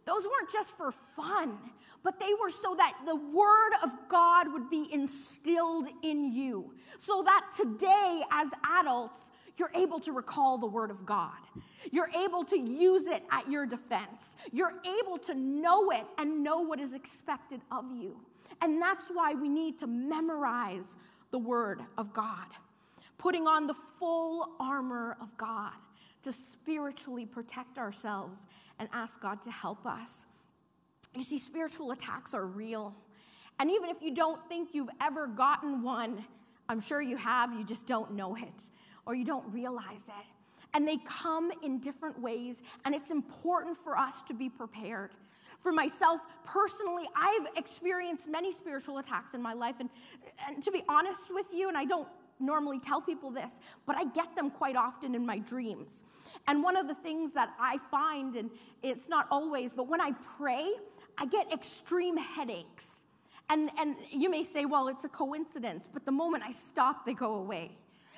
Those 0.05 0.25
weren't 0.25 0.51
just 0.51 0.75
for 0.75 0.91
fun, 0.91 1.57
but 2.03 2.19
they 2.19 2.33
were 2.41 2.49
so 2.49 2.75
that 2.75 2.93
the 3.05 3.15
Word 3.15 3.71
of 3.81 3.91
God 4.09 4.51
would 4.51 4.69
be 4.69 4.87
instilled 4.91 5.87
in 6.01 6.33
you. 6.33 6.73
So 6.97 7.23
that 7.23 7.45
today, 7.55 8.23
as 8.31 8.49
adults, 8.79 9.31
you're 9.57 9.71
able 9.75 9.99
to 10.01 10.11
recall 10.11 10.57
the 10.57 10.67
Word 10.67 10.89
of 10.89 11.05
God. 11.05 11.37
You're 11.91 12.09
able 12.09 12.43
to 12.45 12.59
use 12.59 13.05
it 13.07 13.23
at 13.31 13.49
your 13.49 13.65
defense. 13.65 14.35
You're 14.51 14.73
able 14.99 15.17
to 15.19 15.35
know 15.35 15.91
it 15.91 16.05
and 16.17 16.43
know 16.43 16.61
what 16.61 16.79
is 16.79 16.93
expected 16.93 17.61
of 17.71 17.85
you. 17.91 18.17
And 18.61 18.81
that's 18.81 19.09
why 19.09 19.33
we 19.33 19.49
need 19.49 19.79
to 19.79 19.87
memorize 19.87 20.97
the 21.31 21.39
Word 21.39 21.81
of 21.97 22.13
God, 22.13 22.47
putting 23.17 23.47
on 23.47 23.67
the 23.67 23.73
full 23.73 24.49
armor 24.59 25.17
of 25.21 25.35
God 25.37 25.73
to 26.23 26.31
spiritually 26.31 27.25
protect 27.25 27.77
ourselves 27.77 28.41
and 28.79 28.89
ask 28.91 29.21
God 29.21 29.41
to 29.43 29.51
help 29.51 29.85
us. 29.85 30.25
You 31.13 31.21
see, 31.21 31.37
spiritual 31.37 31.91
attacks 31.91 32.33
are 32.33 32.45
real. 32.45 32.95
And 33.59 33.69
even 33.69 33.89
if 33.89 34.01
you 34.01 34.15
don't 34.15 34.39
think 34.49 34.69
you've 34.73 34.89
ever 34.99 35.27
gotten 35.27 35.83
one, 35.83 36.25
I'm 36.67 36.81
sure 36.81 37.01
you 37.01 37.17
have, 37.17 37.53
you 37.53 37.63
just 37.63 37.85
don't 37.85 38.13
know 38.13 38.35
it 38.35 38.63
or 39.05 39.15
you 39.15 39.25
don't 39.25 39.45
realize 39.51 40.07
it. 40.07 40.25
And 40.73 40.87
they 40.87 40.97
come 41.05 41.51
in 41.61 41.79
different 41.79 42.19
ways, 42.19 42.61
and 42.85 42.95
it's 42.95 43.11
important 43.11 43.77
for 43.77 43.97
us 43.97 44.21
to 44.23 44.33
be 44.33 44.49
prepared. 44.49 45.11
For 45.59 45.71
myself 45.71 46.21
personally, 46.43 47.07
I've 47.15 47.47
experienced 47.55 48.27
many 48.27 48.51
spiritual 48.51 48.97
attacks 48.97 49.33
in 49.33 49.41
my 49.41 49.53
life. 49.53 49.75
And, 49.79 49.89
and 50.47 50.63
to 50.63 50.71
be 50.71 50.83
honest 50.89 51.33
with 51.33 51.53
you, 51.53 51.67
and 51.67 51.77
I 51.77 51.85
don't 51.85 52.07
normally 52.39 52.79
tell 52.79 53.01
people 53.01 53.31
this, 53.31 53.59
but 53.85 53.95
I 53.95 54.05
get 54.05 54.35
them 54.35 54.49
quite 54.49 54.75
often 54.75 55.15
in 55.15 55.25
my 55.25 55.37
dreams. 55.39 56.03
And 56.47 56.63
one 56.63 56.75
of 56.75 56.87
the 56.87 56.95
things 56.95 57.33
that 57.33 57.53
I 57.59 57.77
find, 57.91 58.35
and 58.35 58.49
it's 58.81 59.07
not 59.07 59.27
always, 59.31 59.71
but 59.71 59.87
when 59.87 60.01
I 60.01 60.11
pray, 60.37 60.71
I 61.17 61.25
get 61.27 61.53
extreme 61.53 62.17
headaches. 62.17 63.05
And, 63.49 63.69
and 63.79 63.95
you 64.09 64.29
may 64.29 64.43
say, 64.43 64.65
well, 64.65 64.87
it's 64.87 65.03
a 65.03 65.09
coincidence, 65.09 65.87
but 65.91 66.05
the 66.05 66.11
moment 66.11 66.43
I 66.43 66.51
stop, 66.51 67.05
they 67.05 67.13
go 67.13 67.35
away. 67.35 67.71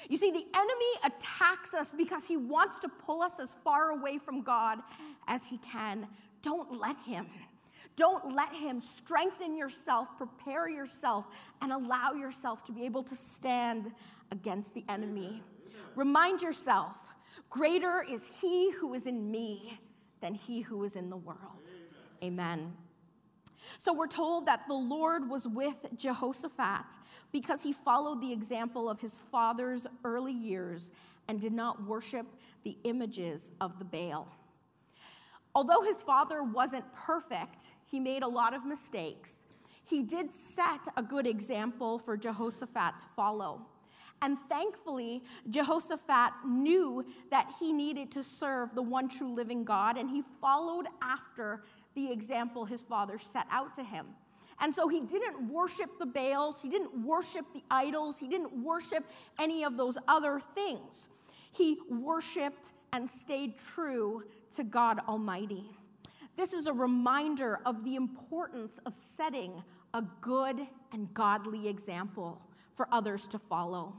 You 0.10 0.18
see, 0.18 0.32
the 0.32 0.46
enemy 0.56 1.16
attacks 1.16 1.74
us 1.74 1.92
because 1.92 2.28
he 2.28 2.38
wants 2.38 2.80
to 2.80 2.90
pull 2.90 3.22
us 3.22 3.40
as 3.40 3.54
far 3.54 3.92
away 3.92 4.18
from 4.18 4.42
God 4.42 4.80
as 5.28 5.48
he 5.48 5.58
can. 5.58 6.08
Don't 6.42 6.80
let 6.80 6.98
him. 7.06 7.28
Don't 7.96 8.36
let 8.36 8.54
him 8.54 8.80
strengthen 8.80 9.56
yourself, 9.56 10.10
prepare 10.18 10.68
yourself, 10.68 11.26
and 11.62 11.72
allow 11.72 12.14
yourself 12.14 12.64
to 12.66 12.72
be 12.72 12.84
able 12.86 13.04
to 13.04 13.16
stand 13.16 13.92
against 14.32 14.74
the 14.74 14.84
enemy. 14.90 15.42
Remind 15.96 16.42
yourself 16.42 17.14
greater 17.50 18.04
is 18.08 18.30
he 18.42 18.72
who 18.72 18.94
is 18.94 19.06
in 19.06 19.32
me 19.32 19.80
than 20.22 20.34
he 20.34 20.62
who 20.62 20.84
is 20.84 20.96
in 20.96 21.10
the 21.10 21.18
world. 21.18 21.70
Amen. 22.24 22.74
So 23.78 23.94
we're 23.94 24.08
told 24.08 24.46
that 24.46 24.68
the 24.68 24.74
Lord 24.74 25.30
was 25.30 25.48
with 25.48 25.88
Jehoshaphat 25.98 26.86
because 27.32 27.64
he 27.64 27.74
followed 27.74 28.22
the 28.22 28.32
example 28.32 28.90
of 28.90 29.00
his 29.00 29.18
father's 29.18 29.88
early 30.04 30.34
years 30.34 30.92
and 31.28 31.42
did 31.42 31.54
not 31.54 31.84
worship 31.86 32.28
the 32.64 32.78
images 32.84 33.52
of 33.60 33.80
the 33.80 33.86
Baal. 33.86 34.28
Although 35.54 35.82
his 35.84 36.04
father 36.04 36.44
wasn't 36.44 36.86
perfect, 36.94 37.72
he 37.86 38.00
made 38.00 38.24
a 38.24 38.28
lot 38.28 38.54
of 38.54 38.66
mistakes. 38.66 39.46
He 39.86 40.04
did 40.04 40.34
set 40.34 40.82
a 40.98 41.04
good 41.04 41.26
example 41.26 41.98
for 41.98 42.18
Jehoshaphat 42.18 43.00
to 43.00 43.06
follow. 43.16 43.62
And 44.22 44.38
thankfully, 44.50 45.24
Jehoshaphat 45.50 46.32
knew 46.46 47.06
that 47.32 47.54
he 47.60 47.72
needed 47.72 48.12
to 48.12 48.24
serve 48.24 48.74
the 48.74 48.82
one 48.82 49.08
true 49.08 49.34
living 49.34 49.64
God, 49.64 49.98
and 49.98 50.10
he 50.10 50.24
followed 50.42 50.88
after 51.02 51.64
the 51.96 52.12
example 52.12 52.66
his 52.66 52.84
father 52.84 53.18
set 53.18 53.46
out 53.50 53.76
to 53.76 53.84
him. 53.84 54.06
And 54.60 54.74
so 54.74 54.88
he 54.88 55.02
didn't 55.02 55.50
worship 55.52 55.90
the 56.00 56.06
Baals, 56.06 56.62
he 56.62 56.70
didn't 56.70 57.06
worship 57.06 57.46
the 57.54 57.64
idols, 57.70 58.20
he 58.20 58.28
didn't 58.28 58.64
worship 58.64 59.04
any 59.40 59.64
of 59.64 59.76
those 59.76 59.98
other 60.08 60.40
things. 60.40 61.10
He 61.52 61.78
worshiped 61.90 62.72
and 62.94 63.10
stayed 63.10 63.58
true 63.58 64.24
to 64.56 64.64
God 64.64 65.00
Almighty. 65.08 65.66
This 66.38 66.54
is 66.54 66.68
a 66.68 66.74
reminder 66.74 67.60
of 67.66 67.84
the 67.84 67.96
importance 67.96 68.80
of 68.86 68.94
setting 68.94 69.64
a 69.94 70.04
good 70.22 70.60
and 70.92 71.14
godly 71.14 71.68
example 71.68 72.42
for 72.74 72.88
others 72.92 73.28
to 73.30 73.40
follow. 73.40 73.94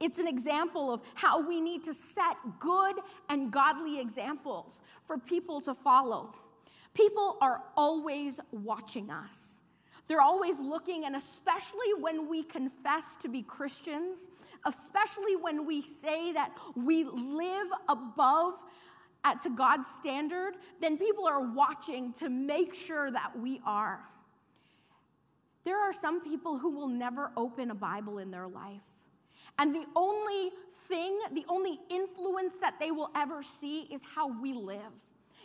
It's 0.00 0.18
an 0.18 0.26
example 0.26 0.90
of 0.90 1.02
how 1.14 1.46
we 1.46 1.60
need 1.60 1.84
to 1.84 1.94
set 1.94 2.36
good 2.58 2.96
and 3.28 3.50
godly 3.50 4.00
examples 4.00 4.80
for 5.06 5.18
people 5.18 5.60
to 5.62 5.74
follow. 5.74 6.34
People 6.94 7.36
are 7.40 7.62
always 7.76 8.40
watching 8.52 9.10
us. 9.10 9.60
They're 10.06 10.20
always 10.20 10.60
looking, 10.60 11.06
and 11.06 11.16
especially 11.16 11.94
when 11.98 12.28
we 12.28 12.42
confess 12.42 13.16
to 13.16 13.28
be 13.28 13.42
Christians, 13.42 14.28
especially 14.64 15.36
when 15.36 15.66
we 15.66 15.82
say 15.82 16.32
that 16.32 16.54
we 16.76 17.04
live 17.04 17.68
above 17.88 18.62
at, 19.24 19.40
to 19.42 19.50
God's 19.50 19.88
standard, 19.88 20.54
then 20.80 20.98
people 20.98 21.26
are 21.26 21.40
watching 21.40 22.12
to 22.14 22.28
make 22.28 22.74
sure 22.74 23.10
that 23.10 23.32
we 23.38 23.60
are. 23.64 24.00
There 25.64 25.80
are 25.80 25.94
some 25.94 26.20
people 26.20 26.58
who 26.58 26.70
will 26.70 26.88
never 26.88 27.32
open 27.36 27.70
a 27.70 27.74
Bible 27.74 28.18
in 28.18 28.30
their 28.30 28.46
life. 28.46 28.84
And 29.58 29.74
the 29.74 29.86
only 29.96 30.50
thing, 30.88 31.18
the 31.32 31.44
only 31.48 31.78
influence 31.88 32.58
that 32.58 32.78
they 32.78 32.90
will 32.90 33.10
ever 33.14 33.42
see 33.42 33.82
is 33.90 34.02
how 34.14 34.28
we 34.40 34.52
live, 34.52 34.92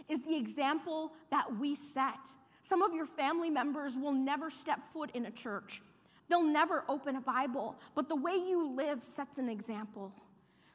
is 0.09 0.21
the 0.23 0.35
example 0.35 1.13
that 1.31 1.57
we 1.57 1.75
set. 1.75 2.19
Some 2.63 2.81
of 2.81 2.93
your 2.93 3.05
family 3.05 3.49
members 3.49 3.95
will 3.95 4.11
never 4.11 4.49
step 4.49 4.79
foot 4.91 5.11
in 5.13 5.25
a 5.25 5.31
church. 5.31 5.81
They'll 6.27 6.43
never 6.43 6.83
open 6.87 7.15
a 7.15 7.21
Bible, 7.21 7.75
but 7.95 8.09
the 8.09 8.15
way 8.15 8.33
you 8.33 8.75
live 8.75 9.01
sets 9.03 9.37
an 9.37 9.49
example. 9.49 10.13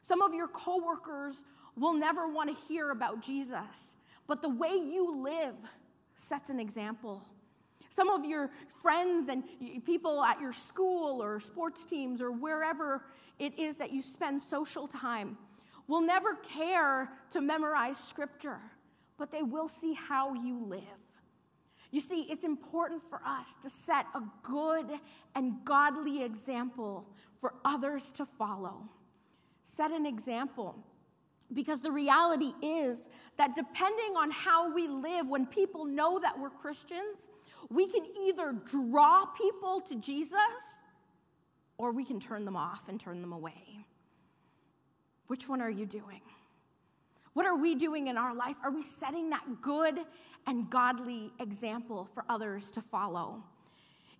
Some 0.03 0.23
of 0.23 0.35
your 0.35 0.49
coworkers 0.49 1.45
will 1.77 1.95
never 1.95 2.29
want 2.29 2.51
to 2.51 2.65
hear 2.67 2.91
about 2.91 3.23
Jesus, 3.23 3.95
but 4.27 4.43
the 4.43 4.49
way 4.49 4.71
you 4.71 5.23
live 5.23 5.55
sets 6.17 6.51
an 6.51 6.61
example. 6.61 7.23
Some 7.91 8.11
of 8.11 8.25
your 8.25 8.51
friends 8.83 9.29
and 9.29 9.45
people 9.85 10.23
at 10.25 10.41
your 10.41 10.53
school 10.53 11.23
or 11.23 11.39
sports 11.39 11.85
teams 11.85 12.21
or 12.21 12.33
wherever 12.33 13.05
it 13.39 13.57
is 13.59 13.77
that 13.77 13.93
you 13.93 14.03
spend 14.03 14.43
social 14.43 14.89
time 14.89 15.39
will 15.87 16.01
never 16.01 16.35
care 16.35 17.13
to 17.31 17.41
memorize 17.41 17.99
scripture, 17.99 18.59
but 19.19 19.31
they 19.31 19.43
will 19.43 19.69
see 19.69 19.95
how 19.95 20.35
you 20.35 20.65
live. 20.65 20.81
You 21.91 22.01
see, 22.01 22.23
it's 22.23 22.43
important 22.43 23.03
for 23.09 23.21
us 23.25 23.55
to 23.63 23.71
set 23.71 24.07
a 24.15 24.23
good 24.43 24.87
and 25.37 25.65
godly 25.65 26.25
example 26.25 27.09
for 27.41 27.55
others 27.65 28.11
to 28.13 28.27
follow. 28.27 28.89
Set 29.63 29.93
an 29.93 30.05
example. 30.05 30.77
Because 31.53 31.81
the 31.81 31.93
reality 31.93 32.53
is 32.63 33.07
that 33.37 33.55
depending 33.55 34.17
on 34.17 34.31
how 34.31 34.75
we 34.75 34.89
live, 34.89 35.29
when 35.29 35.47
people 35.47 35.85
know 35.85 36.19
that 36.19 36.39
we're 36.39 36.51
Christians, 36.51 37.29
we 37.71 37.87
can 37.87 38.03
either 38.27 38.57
draw 38.65 39.27
people 39.27 39.81
to 39.89 39.95
Jesus 39.95 40.39
or 41.79 41.93
we 41.93 42.05
can 42.05 42.19
turn 42.19 42.45
them 42.45 42.57
off 42.57 42.89
and 42.89 42.99
turn 42.99 43.21
them 43.21 43.33
away. 43.33 43.85
Which 45.27 45.49
one 45.49 45.61
are 45.61 45.71
you 45.71 45.87
doing? 45.87 46.23
What 47.35 47.47
are 47.47 47.57
we 47.57 47.75
doing 47.75 48.09
in 48.09 48.17
our 48.17 48.35
life? 48.35 48.57
Are 48.65 48.71
we 48.71 48.83
setting 48.83 49.31
that 49.31 49.61
good 49.61 49.99
and 50.47 50.71
godly 50.71 51.31
example 51.41 52.09
for 52.15 52.25
others 52.29 52.71
to 52.73 52.81
follow? 52.81 53.43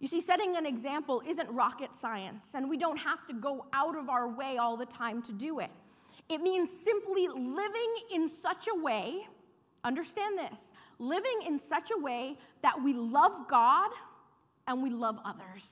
You 0.01 0.09
see, 0.09 0.21
setting 0.21 0.57
an 0.57 0.67
example 0.67 1.23
isn't 1.27 1.51
rocket 1.51 1.95
science, 1.97 2.45
and 2.55 2.69
we 2.69 2.77
don't 2.77 2.99
have 2.99 3.25
to 3.27 3.33
go 3.33 3.67
out 3.73 3.97
of 3.97 4.09
our 4.09 4.29
way 4.29 4.59
all 4.59 4.77
the 4.77 4.87
time 4.87 5.23
to 5.23 5.33
do 5.33 5.61
it. 5.61 5.71
It 6.29 6.41
means 6.41 6.71
simply 6.71 7.29
living 7.29 7.95
in 8.13 8.29
such 8.29 8.69
a 8.69 8.83
way 8.83 9.27
Understand 9.85 10.39
this 10.39 10.73
living 10.99 11.41
in 11.47 11.59
such 11.59 11.91
a 11.95 11.99
way 12.01 12.39
that 12.63 12.83
we 12.83 12.95
love 12.95 13.47
God 13.49 13.91
and 14.67 14.83
we 14.83 14.89
love 14.89 15.19
others. 15.25 15.67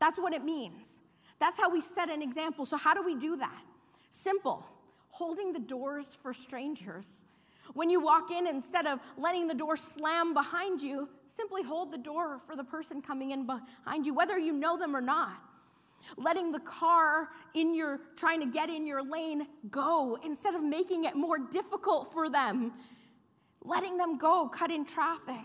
That's 0.00 0.18
what 0.18 0.32
it 0.32 0.44
means. 0.44 0.98
That's 1.38 1.58
how 1.58 1.70
we 1.70 1.80
set 1.80 2.10
an 2.10 2.22
example. 2.22 2.66
So, 2.66 2.76
how 2.76 2.92
do 2.92 3.02
we 3.02 3.14
do 3.14 3.36
that? 3.36 3.62
Simple 4.10 4.66
holding 5.10 5.52
the 5.52 5.58
doors 5.58 6.16
for 6.22 6.32
strangers. 6.32 7.06
When 7.74 7.90
you 7.90 8.00
walk 8.00 8.30
in, 8.30 8.46
instead 8.46 8.86
of 8.86 8.98
letting 9.16 9.46
the 9.46 9.54
door 9.54 9.76
slam 9.76 10.34
behind 10.34 10.82
you, 10.82 11.08
simply 11.28 11.62
hold 11.62 11.92
the 11.92 11.98
door 11.98 12.40
for 12.46 12.56
the 12.56 12.64
person 12.64 13.00
coming 13.00 13.30
in 13.30 13.46
behind 13.46 14.06
you, 14.06 14.14
whether 14.14 14.36
you 14.38 14.52
know 14.52 14.76
them 14.76 14.96
or 14.96 15.00
not. 15.00 15.40
Letting 16.16 16.50
the 16.50 16.60
car 16.60 17.28
in 17.54 17.74
your 17.74 18.00
trying 18.16 18.40
to 18.40 18.46
get 18.46 18.70
in 18.70 18.86
your 18.86 19.02
lane 19.02 19.46
go 19.70 20.18
instead 20.24 20.54
of 20.54 20.64
making 20.64 21.04
it 21.04 21.14
more 21.14 21.38
difficult 21.38 22.12
for 22.12 22.30
them 22.30 22.72
letting 23.64 23.96
them 23.96 24.18
go, 24.18 24.48
cutting 24.48 24.84
traffic, 24.84 25.44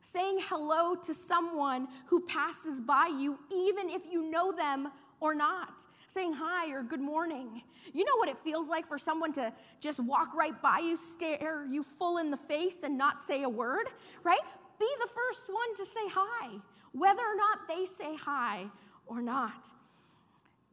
saying 0.00 0.38
hello 0.48 0.94
to 0.94 1.14
someone 1.14 1.88
who 2.06 2.20
passes 2.20 2.80
by 2.80 3.10
you, 3.18 3.38
even 3.54 3.88
if 3.90 4.10
you 4.10 4.30
know 4.30 4.52
them 4.52 4.90
or 5.20 5.34
not, 5.34 5.74
saying 6.12 6.34
hi 6.34 6.72
or 6.72 6.82
good 6.82 7.00
morning. 7.00 7.62
You 7.92 8.04
know 8.04 8.16
what 8.16 8.28
it 8.28 8.36
feels 8.38 8.68
like 8.68 8.86
for 8.86 8.98
someone 8.98 9.32
to 9.34 9.52
just 9.80 10.00
walk 10.00 10.34
right 10.34 10.60
by 10.60 10.78
you, 10.78 10.96
stare 10.96 11.64
you 11.64 11.82
full 11.82 12.18
in 12.18 12.30
the 12.30 12.36
face, 12.36 12.82
and 12.82 12.98
not 12.98 13.22
say 13.22 13.42
a 13.42 13.48
word, 13.48 13.86
right? 14.22 14.40
Be 14.78 14.88
the 15.00 15.08
first 15.08 15.48
one 15.48 15.76
to 15.76 15.84
say 15.84 16.08
hi, 16.08 16.56
whether 16.92 17.22
or 17.22 17.36
not 17.36 17.68
they 17.68 17.86
say 17.86 18.16
hi 18.16 18.66
or 19.06 19.22
not. 19.22 19.66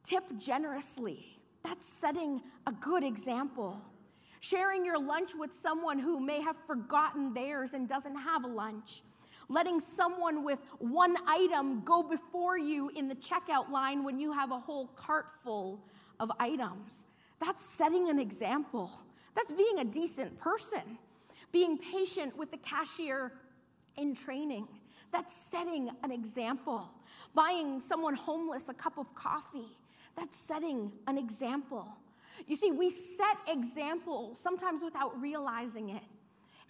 Tip 0.03 0.23
generously. 0.37 1.37
That's 1.63 1.85
setting 1.85 2.41
a 2.65 2.71
good 2.71 3.03
example 3.03 3.81
sharing 4.39 4.85
your 4.85 4.99
lunch 4.99 5.31
with 5.37 5.53
someone 5.53 5.99
who 5.99 6.19
may 6.19 6.41
have 6.41 6.55
forgotten 6.65 7.33
theirs 7.33 7.73
and 7.73 7.87
doesn't 7.87 8.15
have 8.15 8.43
a 8.43 8.47
lunch, 8.47 9.01
letting 9.49 9.79
someone 9.79 10.43
with 10.43 10.59
one 10.77 11.15
item 11.27 11.81
go 11.81 12.03
before 12.03 12.57
you 12.57 12.89
in 12.95 13.07
the 13.07 13.15
checkout 13.15 13.69
line 13.69 14.03
when 14.03 14.19
you 14.19 14.31
have 14.31 14.51
a 14.51 14.59
whole 14.59 14.87
cart 14.95 15.25
full 15.43 15.83
of 16.19 16.31
items. 16.39 17.05
That's 17.39 17.63
setting 17.63 18.09
an 18.09 18.19
example. 18.19 18.91
That's 19.35 19.51
being 19.51 19.79
a 19.79 19.85
decent 19.85 20.39
person. 20.39 20.97
Being 21.51 21.77
patient 21.77 22.37
with 22.37 22.51
the 22.51 22.57
cashier 22.57 23.31
in 23.97 24.13
training. 24.13 24.67
That's 25.11 25.33
setting 25.49 25.89
an 26.03 26.11
example. 26.11 26.87
Buying 27.33 27.79
someone 27.79 28.13
homeless 28.13 28.69
a 28.69 28.73
cup 28.73 28.97
of 28.97 29.13
coffee. 29.15 29.67
That's 30.15 30.35
setting 30.35 30.91
an 31.07 31.17
example. 31.17 31.87
You 32.47 32.55
see, 32.55 32.71
we 32.71 32.89
set 32.89 33.37
examples 33.47 34.39
sometimes 34.39 34.83
without 34.83 35.19
realizing 35.19 35.89
it. 35.89 36.03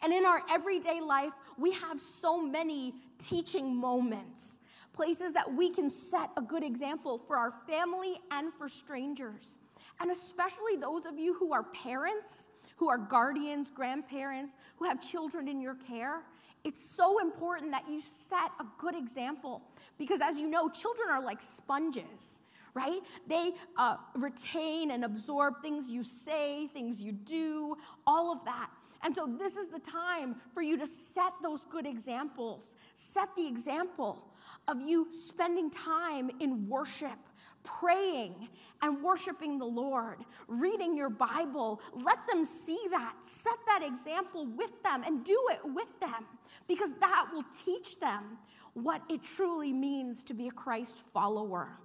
And 0.02 0.14
in 0.14 0.26
our 0.26 0.42
everyday 0.50 1.02
life, 1.02 1.34
we 1.58 1.72
have 1.74 2.00
so 2.00 2.42
many 2.42 2.94
teaching 3.18 3.76
moments, 3.76 4.60
places 4.94 5.34
that 5.34 5.54
we 5.54 5.70
can 5.70 5.90
set 5.90 6.30
a 6.38 6.42
good 6.42 6.64
example 6.64 7.18
for 7.18 7.38
our 7.38 7.54
family 7.68 8.16
and 8.32 8.54
for 8.54 8.70
strangers. 8.70 9.58
And 10.00 10.12
especially 10.12 10.78
those 10.78 11.06
of 11.06 11.20
you 11.20 11.34
who 11.34 11.52
are 11.54 11.64
parents, 11.64 12.50
who 12.78 12.90
are 12.90 12.98
guardians, 12.98 13.70
grandparents, 13.70 14.54
who 14.78 14.86
have 14.86 15.02
children 15.06 15.50
in 15.50 15.60
your 15.60 15.76
care. 15.76 16.22
It's 16.64 16.82
so 16.82 17.20
important 17.20 17.72
that 17.72 17.84
you 17.90 18.02
set 18.02 18.52
a 18.60 18.66
good 18.78 18.96
example 18.96 19.62
because, 19.98 20.22
as 20.22 20.40
you 20.40 20.50
know, 20.50 20.70
children 20.70 21.10
are 21.10 21.22
like 21.22 21.42
sponges 21.42 22.42
right? 22.76 23.00
They 23.28 23.52
uh, 23.78 23.96
retain 24.16 24.92
and 24.92 25.04
absorb 25.04 25.56
things 25.62 25.90
you 25.90 26.04
say, 26.04 26.68
things 26.68 27.02
you 27.02 27.12
do, 27.12 27.76
all 28.06 28.32
of 28.32 28.46
that. 28.46 28.70
And 29.02 29.16
so, 29.16 29.28
this 29.40 29.56
is 29.56 29.70
the 29.70 29.80
time 29.80 30.36
for 30.54 30.62
you 30.62 30.78
to 30.78 30.86
set 30.86 31.34
those 31.42 31.64
good 31.66 31.86
examples. 31.86 32.76
Set 32.96 33.34
the 33.36 33.48
example 33.48 34.26
of 34.68 34.82
you 34.82 35.08
spending 35.10 35.72
time 35.72 36.30
in 36.40 36.68
worship, 36.68 37.18
praying 37.64 38.50
and 38.82 39.02
worshiping 39.02 39.58
the 39.58 39.66
Lord, 39.66 40.26
reading 40.48 40.98
your 40.98 41.10
Bible. 41.10 41.82
Let 41.94 42.28
them 42.28 42.44
see 42.44 42.80
that. 42.92 43.16
Set 43.22 43.58
that 43.68 43.84
example 43.84 44.46
with 44.46 44.84
them 44.84 45.04
and 45.06 45.24
do 45.24 45.40
it 45.52 45.62
with 45.64 46.00
them 46.02 46.26
because 46.68 46.92
that 47.00 47.28
will 47.32 47.46
teach 47.66 48.00
them 48.00 48.38
what 48.74 49.02
it 49.10 49.24
truly 49.24 49.74
means 49.74 50.24
to 50.26 50.34
be 50.34 50.48
a 50.48 50.52
Christ 50.52 51.00
follower. 51.00 51.80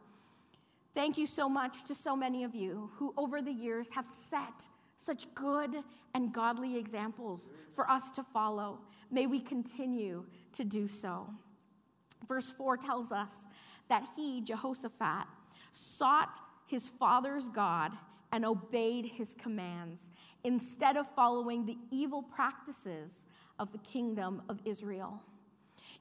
Thank 0.95 1.19
you 1.19 1.27
so 1.27 1.49
much 1.49 1.85
to 1.85 1.95
so 1.95 2.15
many 2.15 2.45
of 2.45 2.55
you 2.55 2.91
who, 2.95 3.13
over 3.17 3.43
the 3.43 3.53
years, 3.53 3.91
have 3.91 4.07
set 4.07 4.69
such 4.97 5.33
good 5.35 5.77
and 6.15 6.33
godly 6.33 6.77
examples 6.77 7.51
for 7.73 7.91
us 7.91 8.11
to 8.13 8.23
follow. 8.23 8.81
May 9.11 9.27
we 9.27 9.41
continue 9.41 10.25
to 10.53 10.65
do 10.65 10.87
so. 10.87 11.29
Verse 12.27 12.51
4 12.53 12.77
tells 12.77 13.13
us 13.13 13.47
that 13.89 14.07
he, 14.17 14.41
Jehoshaphat, 14.41 15.27
sought 15.73 16.39
his 16.67 16.89
father's 16.89 17.49
God 17.49 17.93
and 18.33 18.45
obeyed 18.45 19.07
his 19.07 19.35
commands 19.35 20.11
instead 20.43 20.97
of 20.97 21.07
following 21.15 21.67
the 21.67 21.79
evil 21.91 22.23
practices 22.23 23.27
of 23.59 23.73
the 23.73 23.79
kingdom 23.79 24.43
of 24.49 24.61
Israel. 24.65 25.23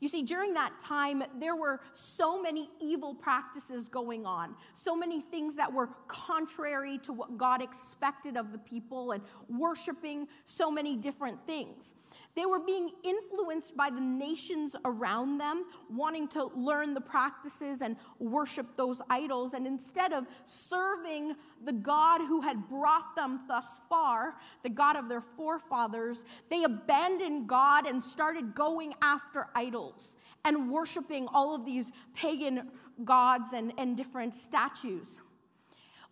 You 0.03 0.09
see, 0.09 0.21
during 0.21 0.53
that 0.55 0.81
time, 0.81 1.23
there 1.39 1.55
were 1.55 1.79
so 1.93 2.41
many 2.41 2.69
evil 2.81 3.15
practices 3.15 3.87
going 3.87 4.25
on, 4.25 4.53
so 4.73 4.97
many 4.97 5.21
things 5.21 5.55
that 5.55 5.71
were 5.71 5.87
contrary 6.09 6.97
to 7.03 7.13
what 7.13 7.37
God 7.37 7.61
expected 7.61 8.35
of 8.35 8.51
the 8.51 8.57
people, 8.57 9.13
and 9.13 9.23
worshiping 9.47 10.27
so 10.43 10.69
many 10.69 10.97
different 10.97 11.47
things. 11.47 11.95
They 12.35 12.47
were 12.47 12.59
being 12.59 12.89
influenced 13.03 13.77
by 13.77 13.91
the 13.91 14.01
nations 14.01 14.75
around 14.85 15.37
them, 15.37 15.65
wanting 15.89 16.27
to 16.29 16.45
learn 16.55 16.95
the 16.95 17.01
practices 17.01 17.81
and 17.81 17.95
worship 18.17 18.75
those 18.75 19.01
idols. 19.09 19.53
And 19.53 19.67
instead 19.67 20.13
of 20.13 20.25
serving 20.43 21.35
the 21.63 21.73
God 21.73 22.21
who 22.21 22.41
had 22.41 22.67
brought 22.67 23.15
them 23.15 23.41
thus 23.47 23.81
far, 23.87 24.35
the 24.63 24.69
God 24.69 24.95
of 24.95 25.09
their 25.09 25.21
forefathers, 25.21 26.25
they 26.49 26.63
abandoned 26.63 27.47
God 27.47 27.85
and 27.85 28.01
started 28.01 28.55
going 28.55 28.95
after 29.03 29.47
idols 29.53 30.15
and 30.43 30.71
worshiping 30.71 31.27
all 31.33 31.53
of 31.53 31.65
these 31.65 31.91
pagan 32.15 32.71
gods 33.05 33.53
and, 33.53 33.73
and 33.77 33.95
different 33.95 34.33
statues. 34.33 35.19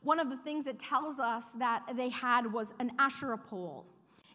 One 0.04 0.20
of 0.20 0.30
the 0.30 0.38
things 0.38 0.68
it 0.68 0.80
tells 0.80 1.20
us 1.20 1.52
that 1.58 1.84
they 1.96 2.10
had 2.10 2.52
was 2.52 2.74
an 2.80 2.92
Asherah 3.00 3.38
pole. 3.38 3.86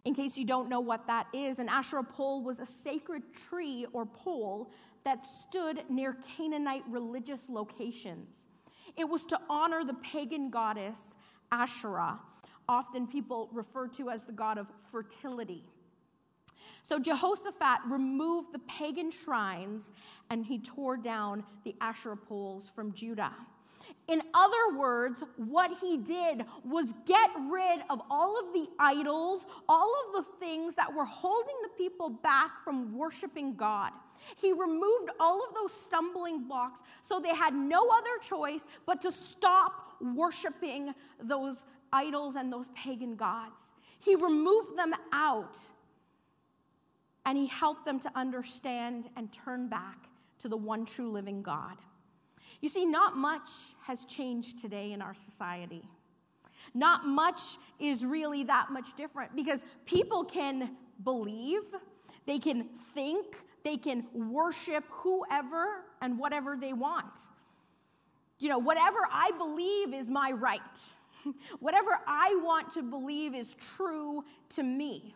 In 0.07 0.15
case 0.15 0.39
you 0.39 0.45
don't 0.45 0.69
know 0.69 0.79
what 0.79 1.09
that 1.09 1.27
is, 1.35 1.59
an 1.59 1.69
Asherah 1.69 2.05
pole 2.05 2.41
was 2.41 2.61
a 2.61 2.65
sacred 2.65 3.25
tree 3.35 3.87
or 3.93 4.07
pole 4.07 4.71
that 5.03 5.25
stood 5.25 5.83
near 5.91 6.17
Canaanite 6.37 6.85
religious 6.89 7.49
locations. 7.49 8.47
It 8.97 9.09
was 9.09 9.27
to 9.27 9.41
honor 9.51 9.83
the 9.83 9.95
pagan 9.95 10.49
goddess 10.49 11.17
Asherah, 11.51 12.21
often 12.69 13.09
people 13.09 13.49
refer 13.53 13.89
to 13.89 14.11
as 14.11 14.25
the 14.25 14.33
god 14.33 14.59
of 14.59 14.69
fertility. 14.81 15.65
So 16.85 17.01
Jehoshaphat 17.01 17.81
removed 17.89 18.53
the 18.53 18.61
pagan 18.61 19.11
shrines 19.11 19.91
and 20.31 20.47
he 20.47 20.61
tore 20.61 20.97
down 20.97 21.43
the 21.65 21.75
Asherah 21.81 22.17
poles 22.17 22.69
from 22.69 22.93
Judah. 22.93 23.33
In 24.09 24.23
other 24.35 24.77
words, 24.77 25.25
what 25.37 25.73
he 25.81 25.97
did 25.97 26.45
was 26.65 26.95
get 27.05 27.31
rid 27.49 27.81
of 27.91 28.01
all 28.11 28.39
of 28.39 28.53
the 28.53 28.67
idols, 28.79 29.47
all 29.69 29.93
of 30.07 30.13
the 30.15 30.31
things 30.41 30.75
that 30.77 30.93
were 30.95 31.05
holding 31.05 31.57
the 31.63 31.71
people 31.77 32.11
back 32.11 32.61
from 32.63 32.97
worshiping 32.97 33.55
God. 33.55 33.93
He 34.37 34.53
removed 34.53 35.11
all 35.21 35.43
of 35.47 35.55
those 35.55 35.73
stumbling 35.73 36.49
blocks 36.49 36.81
so 37.03 37.21
they 37.21 37.35
had 37.35 37.55
no 37.55 37.89
other 37.91 38.19
choice 38.23 38.67
but 38.87 39.01
to 39.03 39.11
stop 39.11 39.97
worshiping 40.01 40.95
those 41.23 41.65
idols 41.93 42.37
and 42.37 42.53
those 42.53 42.69
pagan 42.69 43.17
gods. 43.17 43.73
He 43.99 44.15
removed 44.15 44.79
them 44.79 44.95
out 45.13 45.57
and 47.25 47.37
he 47.37 47.47
helped 47.47 47.85
them 47.85 47.99
to 48.01 48.11
understand 48.15 49.11
and 49.17 49.33
turn 49.33 49.69
back 49.69 50.09
to 50.39 50.49
the 50.49 50.57
one 50.57 50.87
true 50.87 51.11
living 51.11 51.43
God. 51.43 51.77
You 52.61 52.69
see, 52.69 52.85
not 52.85 53.17
much 53.17 53.51
has 53.85 54.05
changed 54.05 54.61
today 54.61 54.93
in 54.93 55.03
our 55.03 55.15
society. 55.15 55.83
Not 56.75 57.07
much 57.07 57.41
is 57.79 58.05
really 58.05 58.45
that 58.45 58.71
much 58.71 58.97
different 58.97 59.37
because 59.37 59.63
people 59.85 60.25
can 60.25 60.77
believe, 61.05 61.63
they 62.27 62.39
can 62.39 62.65
think, 62.65 63.37
they 63.65 63.77
can 63.77 64.07
worship 64.13 64.85
whoever 64.89 65.85
and 66.01 66.19
whatever 66.19 66.57
they 66.57 66.73
want. 66.73 67.19
You 68.39 68.49
know, 68.49 68.59
whatever 68.59 68.99
I 69.11 69.31
believe 69.39 69.95
is 69.95 70.09
my 70.09 70.33
right. 70.33 70.61
whatever 71.61 71.99
I 72.07 72.39
want 72.43 72.73
to 72.75 72.83
believe 72.83 73.35
is 73.35 73.55
true 73.55 74.25
to 74.51 74.63
me. 74.63 75.15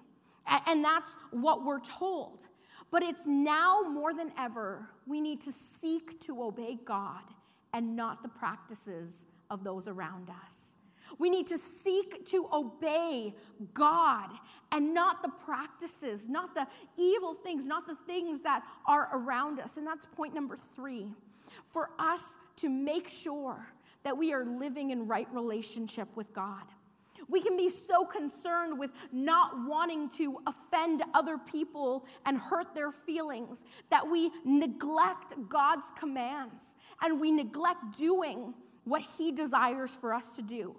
And 0.67 0.85
that's 0.85 1.17
what 1.31 1.65
we're 1.65 1.81
told. 1.81 2.45
But 2.91 3.03
it's 3.03 3.27
now 3.27 3.83
more 3.83 4.13
than 4.13 4.33
ever, 4.39 4.89
we 5.07 5.21
need 5.21 5.41
to 5.43 5.53
seek 5.53 6.21
to 6.21 6.43
obey 6.43 6.79
God 6.85 7.23
and 7.73 7.95
not 7.95 8.23
the 8.23 8.29
practices 8.29 9.25
of 9.49 9.63
those 9.63 9.87
around 9.87 10.31
us. 10.45 10.77
We 11.19 11.29
need 11.29 11.49
to 11.49 11.59
seek 11.59 12.27
to 12.27 12.49
obey 12.53 13.35
God 13.75 14.31
and 14.73 14.95
not 14.95 15.23
the 15.23 15.29
practices, 15.29 16.29
not 16.29 16.55
the 16.55 16.67
evil 16.97 17.35
things, 17.35 17.67
not 17.67 17.87
the 17.87 17.97
things 18.07 18.41
that 18.43 18.63
are 18.87 19.09
around 19.13 19.61
us. 19.61 19.77
And 19.77 19.87
that's 19.87 20.07
point 20.07 20.35
number 20.35 20.57
three 20.57 21.09
for 21.69 21.91
us 21.99 22.39
to 22.57 22.69
make 22.69 23.09
sure 23.09 23.67
that 24.03 24.17
we 24.17 24.33
are 24.33 24.45
living 24.45 24.91
in 24.91 25.07
right 25.07 25.29
relationship 25.33 26.09
with 26.17 26.33
God. 26.33 26.65
We 27.31 27.41
can 27.41 27.57
be 27.57 27.71
so 27.71 28.05
concerned 28.05 28.79
with 28.79 28.91
not 29.13 29.53
wanting 29.67 30.11
to 30.11 30.41
offend 30.47 31.03
other 31.15 31.39
people 31.39 32.05
and 32.27 32.37
hurt 32.37 32.75
their 32.75 32.91
feelings 32.91 33.63
that 33.91 34.09
we 34.09 34.31
neglect 34.45 35.35
God's 35.49 35.87
commands 35.99 36.75
and 37.03 37.21
we 37.21 37.31
neglect 37.31 37.97
doing 37.97 38.55
what 38.85 39.03
He 39.03 39.31
desires 39.31 39.95
for 39.95 40.13
us 40.13 40.37
to 40.37 40.43
do. 40.43 40.75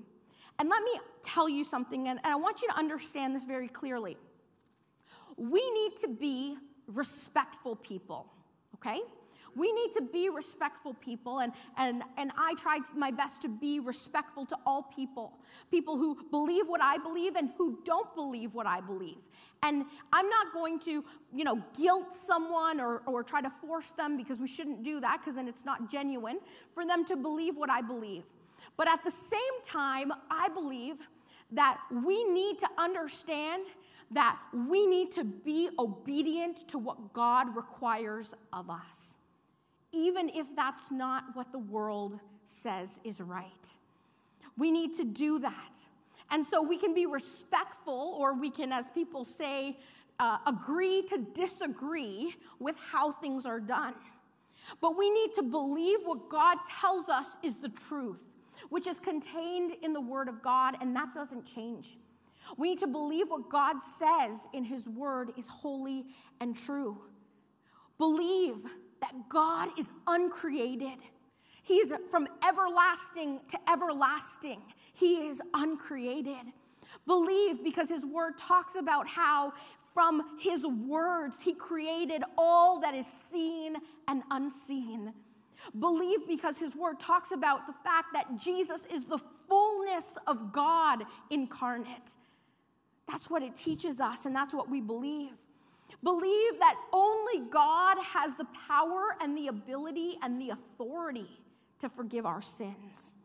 And 0.60 0.70
let 0.70 0.84
me 0.84 1.00
tell 1.24 1.48
you 1.48 1.64
something, 1.64 2.08
and, 2.08 2.20
I 2.24 2.36
want 2.36 2.62
you 2.62 2.68
to 2.68 2.78
understand 2.78 3.36
this 3.36 3.46
very 3.46 3.68
clearly. 3.68 4.18
We 5.38 5.68
need 5.72 5.98
to 6.02 6.08
be 6.08 6.58
respectful 6.88 7.78
people, 7.78 8.32
okay? 8.76 9.00
We 9.56 9.72
need 9.72 9.94
to 9.94 10.02
be 10.02 10.30
respectful 10.30 10.94
people, 10.96 11.40
and, 11.40 11.52
and, 11.78 12.04
and 12.18 12.32
I 12.38 12.56
tried 12.56 12.82
my 12.96 13.12
best 13.12 13.42
to 13.44 13.50
be 13.50 13.80
respectful 13.80 14.46
to 14.46 14.58
all 14.66 14.84
people 14.84 15.40
people 15.70 15.98
who 15.98 16.18
believe 16.32 16.68
what 16.68 16.82
I 16.82 16.98
believe 16.98 17.36
and 17.36 17.52
who 17.58 17.80
don't 17.86 18.14
believe 18.16 18.54
what 18.54 18.68
I 18.68 18.82
believe. 18.82 19.28
And 19.64 19.86
I'm 20.12 20.30
not 20.30 20.54
going 20.54 20.80
to, 20.82 21.04
you 21.34 21.44
know, 21.44 21.62
guilt 21.78 22.14
someone 22.14 22.80
or, 22.80 23.00
or 23.06 23.24
try 23.24 23.42
to 23.42 23.50
force 23.50 23.92
them 23.92 24.18
because 24.18 24.40
we 24.40 24.48
shouldn't 24.48 24.84
do 24.84 25.00
that 25.00 25.20
because 25.20 25.36
then 25.36 25.48
it's 25.48 25.66
not 25.66 25.90
genuine 25.90 26.40
for 26.74 26.86
them 26.86 27.06
to 27.06 27.16
believe 27.16 27.58
what 27.58 27.70
I 27.70 27.82
believe. 27.82 28.24
But 28.78 28.88
at 28.88 29.04
the 29.04 29.12
same 29.12 29.40
time, 29.66 30.12
I 30.30 30.50
believe 30.50 30.98
that 31.52 31.80
we 32.04 32.24
need 32.24 32.60
to 32.60 32.68
understand 32.78 33.64
that 34.12 34.40
we 34.54 34.86
need 34.86 35.12
to 35.14 35.24
be 35.24 35.70
obedient 35.80 36.68
to 36.70 36.78
what 36.78 37.14
God 37.14 37.56
requires 37.56 38.34
of 38.52 38.70
us 38.70 39.18
even 39.92 40.30
if 40.30 40.48
that's 40.56 40.92
not 40.92 41.26
what 41.34 41.52
the 41.52 41.60
world 41.60 42.20
says 42.46 43.00
is 43.04 43.22
right. 43.22 43.68
We 44.58 44.72
need 44.72 44.96
to 44.96 45.04
do 45.04 45.40
that. 45.40 45.78
And 46.30 46.46
so 46.46 46.62
we 46.62 46.78
can 46.78 46.94
be 46.94 47.06
respectful, 47.06 48.16
or 48.18 48.34
we 48.34 48.50
can, 48.50 48.72
as 48.72 48.86
people 48.94 49.26
say, 49.26 49.78
uh, 50.20 50.38
agree 50.48 51.02
to 51.04 51.18
disagree 51.34 52.36
with 52.60 52.80
how 52.92 53.12
things 53.12 53.46
are 53.46 53.60
done. 53.60 53.96
But 54.80 54.98
we 54.98 55.10
need 55.10 55.34
to 55.36 55.44
believe 55.44 56.00
what 56.06 56.30
God 56.30 56.58
tells 56.80 57.10
us 57.10 57.26
is 57.44 57.60
the 57.60 57.70
truth, 57.70 58.24
which 58.70 58.88
is 58.88 59.00
contained 59.00 59.76
in 59.82 59.92
the 59.92 60.02
Word 60.02 60.30
of 60.30 60.42
God, 60.42 60.76
and 60.80 60.96
that 60.96 61.14
doesn't 61.14 61.46
change. 61.46 61.98
We 62.58 62.70
need 62.70 62.80
to 62.80 62.88
believe 62.88 63.30
what 63.30 63.50
God 63.50 63.82
says 63.82 64.48
in 64.54 64.64
His 64.64 64.88
Word 64.88 65.32
is 65.38 65.48
holy 65.48 66.06
and 66.40 66.56
true. 66.56 66.98
Believe 67.98 68.58
that 69.02 69.14
God 69.30 69.70
is 69.78 69.92
uncreated. 70.08 71.00
He 71.64 71.76
is 71.76 71.94
from 72.10 72.28
everlasting 72.48 73.42
to 73.50 73.60
everlasting. 73.70 74.62
He 74.94 75.28
is 75.28 75.42
uncreated. 75.54 76.54
Believe 77.06 77.64
because 77.64 77.90
his 77.90 78.06
word 78.06 78.38
talks 78.38 78.76
about 78.76 79.08
how 79.08 79.54
from 79.94 80.38
his 80.40 80.66
words 80.66 81.42
he 81.42 81.54
created 81.54 82.24
all 82.38 82.80
that 82.80 82.94
is 82.94 83.06
seen 83.06 83.76
and 84.08 84.24
unseen. 84.32 85.14
Believe 85.80 86.28
because 86.28 86.58
his 86.58 86.76
word 86.76 87.00
talks 87.00 87.32
about 87.32 87.68
the 87.68 87.74
fact 87.84 88.08
that 88.14 88.38
Jesus 88.38 88.86
is 88.86 89.06
the 89.06 89.20
fullness 89.48 90.18
of 90.28 90.52
God 90.52 91.04
incarnate. 91.30 92.16
That's 93.08 93.30
what 93.30 93.44
it 93.44 93.56
teaches 93.56 94.00
us, 94.00 94.26
and 94.26 94.36
that's 94.36 94.54
what 94.54 94.70
we 94.70 94.82
believe. 94.82 95.34
Believe 96.04 96.60
that 96.60 96.76
only 96.92 97.50
God 97.50 97.98
has 98.00 98.36
the 98.36 98.48
power 98.68 99.16
and 99.22 99.38
the 99.38 99.48
ability 99.48 100.18
and 100.22 100.42
the 100.42 100.50
authority 100.50 101.30
to 101.80 101.90
forgive 101.90 102.26
our 102.26 102.42
sins. 102.42 103.16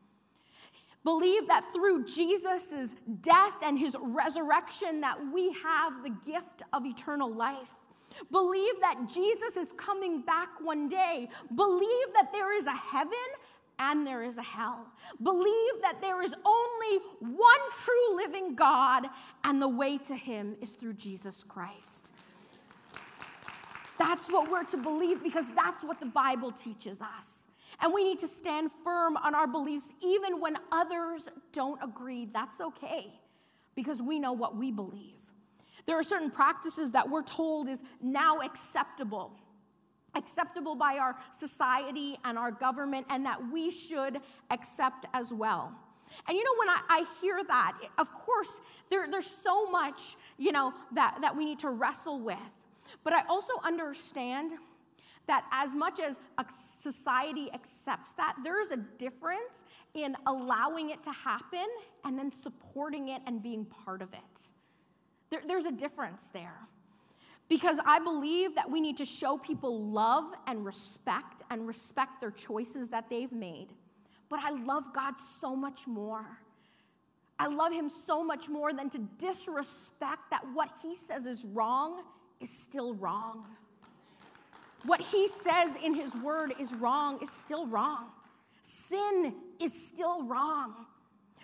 Believe 1.05 1.47
that 1.49 1.65
through 1.73 2.05
Jesus' 2.05 2.95
death 3.21 3.55
and 3.63 3.79
his 3.79 3.97
resurrection 4.01 5.01
that 5.03 5.19
we 5.33 5.53
have 5.53 6.03
the 6.03 6.11
gift 6.27 6.63
of 6.73 6.85
eternal 6.85 7.33
life. 7.33 7.75
Believe 8.31 8.81
that 8.81 9.09
Jesus 9.09 9.57
is 9.57 9.73
coming 9.73 10.23
back 10.23 10.49
one 10.61 10.89
day. 10.89 11.29
Believe 11.55 12.07
that 12.15 12.33
there 12.33 12.57
is 12.57 12.67
a 12.67 12.75
heaven 12.75 13.13
and 13.79 14.07
there 14.07 14.25
is 14.25 14.39
a 14.39 14.43
hell. 14.43 14.87
Believe 15.23 15.83
that 15.83 16.01
there 16.01 16.23
is 16.23 16.35
only 16.45 17.05
one 17.21 17.61
true 17.71 18.17
living 18.17 18.55
God, 18.55 19.07
and 19.45 19.61
the 19.61 19.69
way 19.69 19.99
to 19.99 20.15
him 20.17 20.57
is 20.61 20.71
through 20.71 20.95
Jesus 20.95 21.45
Christ. 21.45 22.15
That's 23.99 24.29
what 24.29 24.51
we're 24.51 24.65
to 24.65 24.77
believe 24.77 25.23
because 25.23 25.47
that's 25.55 25.83
what 25.85 26.01
the 26.01 26.07
Bible 26.07 26.53
teaches 26.53 27.01
us. 27.01 27.47
And 27.81 27.93
we 27.93 28.05
need 28.05 28.19
to 28.21 28.29
stand 28.29 28.71
firm 28.73 29.17
on 29.17 29.35
our 29.35 29.47
beliefs 29.47 29.95
even 30.03 30.41
when 30.41 30.57
others 30.73 31.29
don't 31.53 31.83
agree. 31.83 32.29
That's 32.33 32.61
okay 32.61 33.13
because 33.75 34.01
we 34.01 34.19
know 34.19 34.33
what 34.33 34.57
we 34.57 34.71
believe. 34.71 35.21
There 35.87 35.99
are 35.99 36.03
certain 36.03 36.31
practices 36.31 36.93
that 36.93 37.09
we're 37.09 37.23
told 37.23 37.69
is 37.69 37.81
now 38.01 38.41
acceptable. 38.41 39.33
acceptable 40.15 40.75
by 40.75 40.99
our 40.99 41.15
society 41.39 42.19
and 42.25 42.39
our 42.39 42.51
government, 42.51 43.07
and 43.11 43.27
that 43.27 43.39
we 43.53 43.71
should 43.71 44.21
accept 44.51 45.07
as 45.13 45.33
well. 45.33 45.73
And 46.27 46.37
you 46.37 46.45
know, 46.45 46.55
when 46.59 46.69
I, 46.69 46.81
I 46.89 47.05
hear 47.21 47.39
that, 47.45 47.77
of 47.99 48.13
course, 48.15 48.61
there, 48.91 49.07
there's 49.11 49.27
so 49.27 49.71
much, 49.71 50.17
you 50.39 50.53
know, 50.53 50.73
that, 50.93 51.19
that 51.21 51.37
we 51.37 51.45
need 51.45 51.59
to 51.61 51.71
wrestle 51.71 52.21
with. 52.21 52.39
But 53.05 53.13
I 53.13 53.23
also 53.29 53.53
understand 53.65 54.53
that 55.27 55.45
as 55.51 55.75
much 55.75 55.99
as 56.01 56.17
a 56.39 56.45
society 56.81 57.51
accepts 57.53 58.13
that, 58.13 58.37
there's 58.45 58.71
a 58.71 58.77
difference 58.77 59.63
in 59.95 60.17
allowing 60.27 60.91
it 60.91 61.03
to 61.03 61.11
happen 61.11 61.67
and 62.05 62.19
then 62.19 62.31
supporting 62.31 63.09
it 63.09 63.23
and 63.27 63.43
being 63.43 63.65
part 63.65 64.03
of 64.03 64.13
it. 64.13 64.41
There, 65.31 65.41
there's 65.47 65.65
a 65.65 65.73
difference 65.73 66.29
there. 66.33 66.69
Because 67.49 67.79
I 67.85 68.01
believe 68.01 68.57
that 68.57 68.71
we 68.71 68.81
need 68.81 68.97
to 68.97 69.05
show 69.05 69.39
people 69.39 69.85
love 69.85 70.33
and 70.47 70.65
respect 70.65 71.43
and 71.51 71.67
respect 71.67 72.21
their 72.21 72.33
choices 72.33 72.89
that 72.89 73.09
they've 73.09 73.31
made. 73.31 73.69
But 74.29 74.41
I 74.41 74.51
love 74.51 74.93
God 74.93 75.19
so 75.19 75.55
much 75.55 75.87
more. 75.87 76.27
I 77.39 77.47
love 77.47 77.73
Him 77.73 77.89
so 77.89 78.25
much 78.25 78.49
more 78.49 78.73
than 78.73 78.91
to 78.91 78.99
disrespect 79.19 80.31
that 80.31 80.45
what 80.55 80.71
He 80.83 80.95
says 80.95 81.27
is 81.27 81.45
wrong 81.45 82.03
is 82.41 82.51
still 82.51 82.95
wrong. 82.95 83.47
What 84.85 85.01
He 85.01 85.29
says 85.29 85.77
in 85.83 85.95
His 85.95 86.15
Word 86.17 86.55
is 86.61 86.75
wrong 86.75 87.19
is 87.23 87.31
still 87.31 87.67
wrong. 87.67 88.07
Sin 88.63 89.35
is 89.61 89.73
still 89.89 90.25
wrong. 90.25 90.87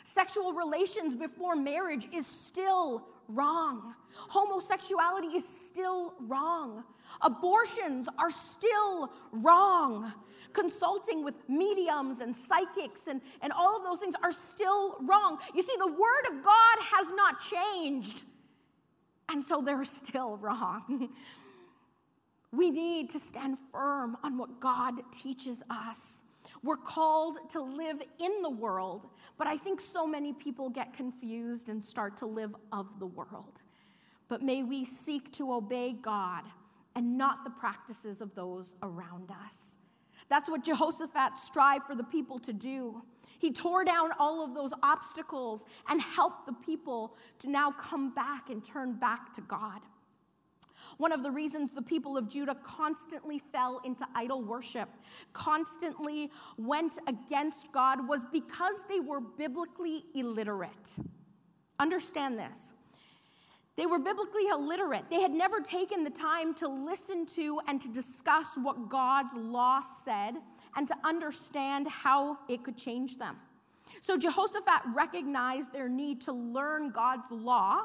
Sexual 0.05 0.52
relations 0.52 1.14
before 1.14 1.55
marriage 1.55 2.09
is 2.12 2.26
still 2.26 3.07
wrong. 3.28 3.94
Homosexuality 4.14 5.28
is 5.28 5.48
still 5.48 6.14
wrong. 6.20 6.85
Abortions 7.20 8.09
are 8.18 8.31
still 8.31 9.12
wrong. 9.33 10.12
Consulting 10.52 11.24
with 11.24 11.35
mediums 11.48 12.20
and 12.20 12.37
psychics 12.37 13.07
and, 13.07 13.20
and 13.40 13.52
all 13.52 13.76
of 13.76 13.85
those 13.85 14.00
things 14.00 14.14
are 14.22 14.33
still 14.33 14.96
wrong. 15.02 15.38
You 15.55 15.62
see, 15.62 15.74
the 15.78 15.87
Word 15.87 16.26
of 16.31 16.42
God 16.42 16.76
has 16.81 17.12
not 17.12 17.40
changed, 17.40 18.24
and 19.33 19.42
so 19.42 19.61
they're 19.61 19.85
still 19.85 20.37
wrong. 20.40 21.09
we 22.53 22.71
need 22.71 23.11
to 23.11 23.18
stand 23.18 23.57
firm 23.73 24.16
on 24.23 24.38
what 24.38 24.61
God 24.61 24.95
teaches 25.11 25.62
us. 25.71 26.23
We're 26.62 26.77
called 26.77 27.38
to 27.51 27.61
live 27.61 28.01
in 28.21 28.42
the 28.42 28.51
world, 28.51 29.09
but 29.37 29.49
I 29.49 29.57
think 29.57 29.81
so 29.81 30.07
many 30.07 30.33
people 30.33 30.71
get 30.71 30.92
confused 30.92 31.68
and 31.68 31.83
start 31.83 32.16
to 32.18 32.27
live 32.27 32.55
of 32.71 33.01
the 33.01 33.07
world. 33.07 33.62
But 34.29 34.42
may 34.42 34.62
we 34.62 34.85
seek 34.85 35.33
to 35.33 35.53
obey 35.53 35.92
God 35.92 36.45
and 36.95 37.18
not 37.18 37.42
the 37.42 37.51
practices 37.51 38.21
of 38.21 38.35
those 38.35 38.77
around 38.83 39.31
us. 39.45 39.77
That's 40.29 40.49
what 40.49 40.64
Jehoshaphat 40.64 41.37
strived 41.37 41.87
for 41.87 41.95
the 41.95 42.05
people 42.05 42.38
to 42.40 42.53
do. 42.53 43.03
He 43.42 43.50
tore 43.50 43.83
down 43.83 44.12
all 44.20 44.44
of 44.44 44.55
those 44.55 44.72
obstacles 44.85 45.66
and 45.88 46.00
helped 46.00 46.46
the 46.46 46.52
people 46.52 47.16
to 47.40 47.50
now 47.50 47.72
come 47.72 48.14
back 48.14 48.50
and 48.50 48.64
turn 48.64 48.92
back 48.92 49.35
to 49.35 49.40
God. 49.40 49.81
One 50.98 51.11
of 51.11 51.24
the 51.24 51.31
reasons 51.33 51.72
the 51.72 51.83
people 51.83 52.16
of 52.16 52.28
Judah 52.28 52.55
constantly 52.62 53.40
fell 53.40 53.81
into 53.85 54.07
idol 54.14 54.44
worship, 54.44 54.88
constantly 55.33 56.31
went 56.57 57.00
against 57.09 57.72
God, 57.72 58.07
was 58.07 58.24
because 58.33 58.85
they 58.88 59.00
were 59.00 59.18
biblically 59.20 60.05
illiterate. 60.14 60.96
Understand 61.81 62.38
this. 62.38 62.72
They 63.74 63.87
were 63.87 63.98
biblically 63.98 64.46
illiterate. 64.52 65.11
They 65.11 65.20
had 65.20 65.35
never 65.35 65.59
taken 65.59 66.05
the 66.05 66.11
time 66.11 66.55
to 66.57 66.68
listen 66.68 67.26
to 67.35 67.61
and 67.66 67.81
to 67.81 67.88
discuss 67.88 68.57
what 68.57 68.88
God's 68.88 69.35
law 69.35 69.81
said 70.05 70.37
and 70.76 70.88
to 70.88 70.94
understand 71.04 71.88
how 71.88 72.38
it 72.48 72.62
could 72.62 72.76
change 72.76 73.18
them. 73.18 73.37
So 74.00 74.16
Jehoshaphat 74.16 74.82
recognized 74.94 75.72
their 75.72 75.88
need 75.88 76.20
to 76.22 76.32
learn 76.32 76.90
God's 76.90 77.30
law 77.30 77.82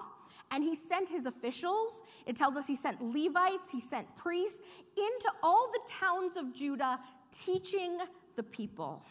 and 0.52 0.64
he 0.64 0.76
sent 0.76 1.10
his 1.10 1.26
officials. 1.26 2.04
It 2.26 2.36
tells 2.36 2.56
us 2.56 2.68
he 2.68 2.76
sent 2.76 3.02
Levites, 3.02 3.72
he 3.72 3.80
sent 3.80 4.14
priests 4.16 4.62
into 4.96 5.32
all 5.44 5.72
the 5.72 5.80
towns 6.00 6.38
of 6.38 6.54
Judah, 6.54 7.00
teaching 7.32 7.98
the 8.36 8.44
people. 8.44 9.04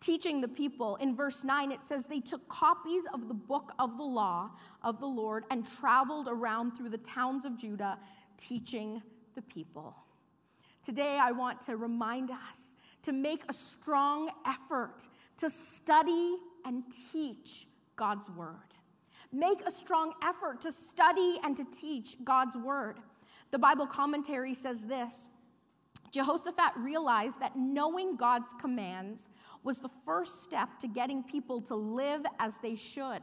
Teaching 0.00 0.40
the 0.40 0.48
people. 0.48 0.96
In 0.96 1.14
verse 1.14 1.44
9, 1.44 1.70
it 1.72 1.82
says 1.82 2.06
they 2.06 2.20
took 2.20 2.48
copies 2.48 3.04
of 3.12 3.28
the 3.28 3.34
book 3.34 3.72
of 3.78 3.96
the 3.96 4.04
law 4.04 4.50
of 4.82 5.00
the 5.00 5.06
Lord 5.06 5.44
and 5.50 5.66
traveled 5.66 6.28
around 6.28 6.72
through 6.72 6.88
the 6.88 6.98
towns 6.98 7.44
of 7.44 7.56
Judah, 7.56 7.98
teaching 8.36 9.02
the 9.34 9.42
people. 9.42 9.96
Today, 10.84 11.18
I 11.20 11.30
want 11.30 11.64
to 11.66 11.76
remind 11.76 12.30
us 12.30 12.71
to 13.02 13.12
make 13.12 13.42
a 13.48 13.52
strong 13.52 14.30
effort 14.46 15.08
to 15.38 15.50
study 15.50 16.36
and 16.64 16.84
teach 17.12 17.66
God's 17.96 18.28
word. 18.30 18.56
Make 19.32 19.66
a 19.66 19.70
strong 19.70 20.12
effort 20.22 20.60
to 20.62 20.72
study 20.72 21.38
and 21.42 21.56
to 21.56 21.64
teach 21.64 22.16
God's 22.24 22.56
word. 22.56 22.98
The 23.50 23.58
Bible 23.58 23.86
commentary 23.86 24.54
says 24.54 24.84
this 24.84 25.28
Jehoshaphat 26.12 26.76
realized 26.76 27.40
that 27.40 27.56
knowing 27.56 28.16
God's 28.16 28.52
commands 28.60 29.30
was 29.62 29.78
the 29.78 29.90
first 30.04 30.42
step 30.42 30.78
to 30.80 30.88
getting 30.88 31.22
people 31.22 31.60
to 31.62 31.74
live 31.74 32.22
as 32.38 32.58
they 32.58 32.76
should. 32.76 33.22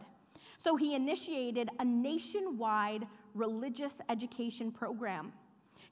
So 0.57 0.75
he 0.75 0.95
initiated 0.95 1.69
a 1.79 1.85
nationwide 1.85 3.07
religious 3.33 4.01
education 4.09 4.71
program. 4.71 5.31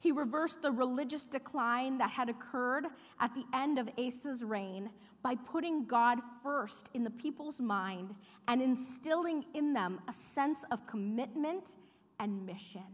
He 0.00 0.12
reversed 0.12 0.62
the 0.62 0.70
religious 0.70 1.24
decline 1.24 1.98
that 1.98 2.10
had 2.10 2.28
occurred 2.28 2.86
at 3.18 3.34
the 3.34 3.44
end 3.52 3.78
of 3.78 3.90
Asa's 3.98 4.44
reign 4.44 4.90
by 5.22 5.34
putting 5.34 5.86
God 5.86 6.20
first 6.42 6.88
in 6.94 7.02
the 7.02 7.10
people's 7.10 7.60
mind 7.60 8.14
and 8.46 8.62
instilling 8.62 9.44
in 9.54 9.72
them 9.72 10.00
a 10.08 10.12
sense 10.12 10.64
of 10.70 10.86
commitment 10.86 11.76
and 12.20 12.46
mission. 12.46 12.84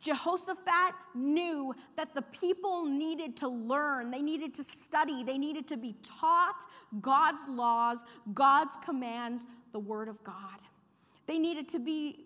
Jehoshaphat 0.00 0.94
knew 1.14 1.74
that 1.96 2.14
the 2.14 2.22
people 2.22 2.84
needed 2.84 3.36
to 3.38 3.48
learn, 3.48 4.10
they 4.10 4.20
needed 4.20 4.52
to 4.54 4.64
study, 4.64 5.24
they 5.24 5.38
needed 5.38 5.66
to 5.68 5.78
be 5.78 5.94
taught 6.02 6.66
God's 7.00 7.48
laws, 7.48 8.04
God's 8.34 8.76
commands, 8.84 9.46
the 9.72 9.78
Word 9.78 10.08
of 10.08 10.22
God. 10.22 10.60
They 11.26 11.38
needed 11.38 11.68
to 11.70 11.78
be, 11.78 12.23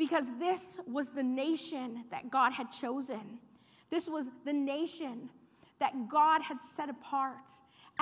because 0.00 0.24
this 0.38 0.80
was 0.86 1.10
the 1.10 1.22
nation 1.22 2.04
that 2.10 2.30
God 2.30 2.54
had 2.54 2.72
chosen. 2.72 3.38
This 3.90 4.08
was 4.08 4.30
the 4.46 4.52
nation 4.52 5.28
that 5.78 6.08
God 6.08 6.40
had 6.40 6.62
set 6.62 6.88
apart. 6.88 7.50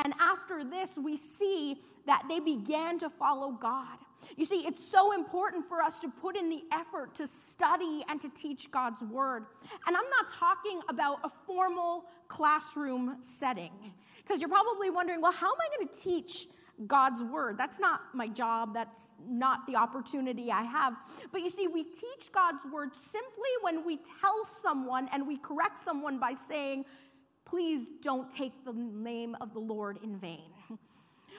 And 0.04 0.14
after 0.20 0.62
this, 0.62 0.96
we 0.96 1.16
see 1.16 1.82
that 2.06 2.22
they 2.28 2.38
began 2.38 3.00
to 3.00 3.10
follow 3.10 3.50
God. 3.50 3.98
You 4.36 4.44
see, 4.44 4.60
it's 4.60 4.84
so 4.84 5.12
important 5.12 5.68
for 5.68 5.82
us 5.82 5.98
to 5.98 6.08
put 6.08 6.36
in 6.36 6.48
the 6.48 6.62
effort 6.72 7.16
to 7.16 7.26
study 7.26 8.04
and 8.08 8.20
to 8.20 8.28
teach 8.28 8.70
God's 8.70 9.02
word. 9.02 9.46
And 9.88 9.96
I'm 9.96 10.08
not 10.08 10.30
talking 10.30 10.80
about 10.88 11.18
a 11.24 11.30
formal 11.48 12.04
classroom 12.28 13.16
setting, 13.22 13.72
because 14.18 14.40
you're 14.40 14.48
probably 14.48 14.90
wondering, 14.90 15.20
well, 15.20 15.32
how 15.32 15.48
am 15.48 15.58
I 15.60 15.76
going 15.76 15.88
to 15.88 16.00
teach? 16.00 16.46
God's 16.86 17.22
word. 17.22 17.58
That's 17.58 17.80
not 17.80 18.00
my 18.14 18.28
job. 18.28 18.74
That's 18.74 19.12
not 19.26 19.66
the 19.66 19.76
opportunity 19.76 20.50
I 20.52 20.62
have. 20.62 20.94
But 21.32 21.42
you 21.42 21.50
see, 21.50 21.66
we 21.66 21.84
teach 21.84 22.30
God's 22.32 22.64
word 22.72 22.94
simply 22.94 23.50
when 23.62 23.84
we 23.84 23.98
tell 24.20 24.44
someone 24.44 25.08
and 25.12 25.26
we 25.26 25.36
correct 25.36 25.78
someone 25.78 26.18
by 26.18 26.34
saying, 26.34 26.84
please 27.44 27.90
don't 28.02 28.30
take 28.30 28.64
the 28.64 28.72
name 28.72 29.36
of 29.40 29.52
the 29.52 29.60
Lord 29.60 29.98
in 30.02 30.16
vain. 30.16 30.52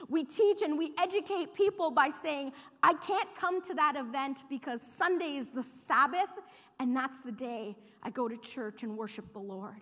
We 0.08 0.24
teach 0.24 0.62
and 0.62 0.78
we 0.78 0.92
educate 0.98 1.54
people 1.54 1.90
by 1.90 2.08
saying, 2.08 2.52
I 2.82 2.94
can't 2.94 3.34
come 3.34 3.60
to 3.62 3.74
that 3.74 3.96
event 3.96 4.38
because 4.48 4.80
Sunday 4.80 5.36
is 5.36 5.50
the 5.50 5.62
Sabbath, 5.62 6.30
and 6.78 6.96
that's 6.96 7.20
the 7.20 7.32
day 7.32 7.76
I 8.02 8.08
go 8.08 8.26
to 8.26 8.38
church 8.38 8.82
and 8.82 8.96
worship 8.96 9.30
the 9.34 9.40
Lord. 9.40 9.76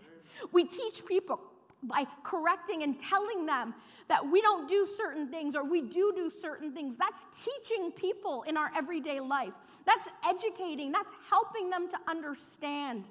We 0.52 0.64
teach 0.64 1.06
people 1.06 1.40
by 1.82 2.04
correcting 2.24 2.82
and 2.82 2.98
telling 2.98 3.46
them 3.46 3.74
that 4.08 4.26
we 4.26 4.40
don't 4.40 4.68
do 4.68 4.84
certain 4.84 5.28
things 5.28 5.54
or 5.54 5.64
we 5.64 5.82
do 5.82 6.12
do 6.14 6.30
certain 6.30 6.72
things. 6.72 6.96
That's 6.96 7.26
teaching 7.44 7.92
people 7.92 8.42
in 8.42 8.56
our 8.56 8.70
everyday 8.76 9.20
life. 9.20 9.52
That's 9.86 10.08
educating, 10.26 10.90
that's 10.90 11.14
helping 11.30 11.70
them 11.70 11.88
to 11.90 11.98
understand. 12.08 13.08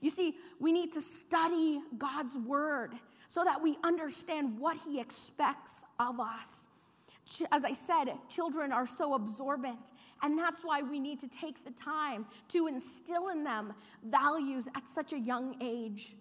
You 0.00 0.10
see, 0.10 0.36
we 0.60 0.72
need 0.72 0.92
to 0.92 1.00
study 1.00 1.80
God's 1.98 2.36
word 2.38 2.92
so 3.28 3.44
that 3.44 3.62
we 3.62 3.76
understand 3.82 4.58
what 4.58 4.76
He 4.86 5.00
expects 5.00 5.84
of 5.98 6.20
us. 6.20 6.68
As 7.50 7.64
I 7.64 7.72
said, 7.72 8.06
children 8.28 8.72
are 8.72 8.86
so 8.86 9.14
absorbent, 9.14 9.90
and 10.22 10.38
that's 10.38 10.62
why 10.62 10.82
we 10.82 11.00
need 11.00 11.18
to 11.20 11.28
take 11.28 11.64
the 11.64 11.72
time 11.72 12.24
to 12.50 12.68
instill 12.68 13.28
in 13.28 13.42
them 13.42 13.74
values 14.04 14.68
at 14.76 14.88
such 14.88 15.12
a 15.12 15.18
young 15.18 15.56
age. 15.60 16.14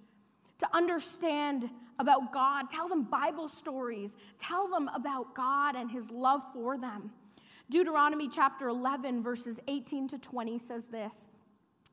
To 0.60 0.68
understand 0.74 1.70
about 2.00 2.34
God, 2.34 2.70
tell 2.70 2.88
them 2.88 3.04
Bible 3.04 3.48
stories, 3.48 4.16
tell 4.40 4.70
them 4.70 4.90
about 4.94 5.36
God 5.36 5.76
and 5.76 5.90
His 5.90 6.10
love 6.12 6.42
for 6.54 6.78
them. 6.78 7.12
Deuteronomy 7.70 8.30
chapter 8.30 8.68
11, 8.68 9.24
verses 9.24 9.60
18 9.68 10.08
to 10.10 10.20
20 10.20 10.60
says 10.60 10.86
this 10.86 11.30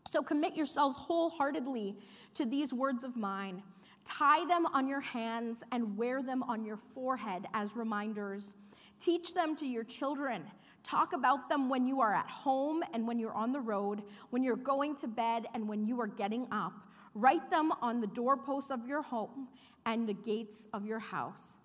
So 0.06 0.22
commit 0.22 0.56
yourselves 0.56 0.96
wholeheartedly 0.96 1.96
to 2.34 2.44
these 2.44 2.72
words 2.72 3.04
of 3.04 3.16
mine. 3.16 3.62
Tie 4.04 4.44
them 4.46 4.66
on 4.66 4.88
your 4.88 5.00
hands 5.00 5.62
and 5.70 5.96
wear 5.96 6.22
them 6.22 6.42
on 6.42 6.64
your 6.64 6.76
forehead 6.76 7.46
as 7.54 7.76
reminders. 7.76 8.54
Teach 9.00 9.34
them 9.34 9.56
to 9.56 9.66
your 9.66 9.84
children. 9.84 10.42
Talk 10.82 11.12
about 11.12 11.48
them 11.48 11.68
when 11.68 11.86
you 11.86 12.00
are 12.00 12.12
at 12.12 12.28
home 12.28 12.82
and 12.92 13.06
when 13.06 13.18
you're 13.18 13.32
on 13.32 13.52
the 13.52 13.60
road, 13.60 14.02
when 14.30 14.42
you're 14.42 14.56
going 14.56 14.96
to 14.96 15.08
bed 15.08 15.46
and 15.54 15.68
when 15.68 15.86
you 15.86 16.00
are 16.00 16.08
getting 16.08 16.46
up. 16.50 16.72
Write 17.14 17.50
them 17.50 17.72
on 17.82 18.00
the 18.00 18.06
doorposts 18.06 18.70
of 18.70 18.86
your 18.86 19.02
home 19.02 19.48
and 19.86 20.08
the 20.08 20.14
gates 20.14 20.66
of 20.72 20.86
your 20.86 20.98
house. 20.98 21.58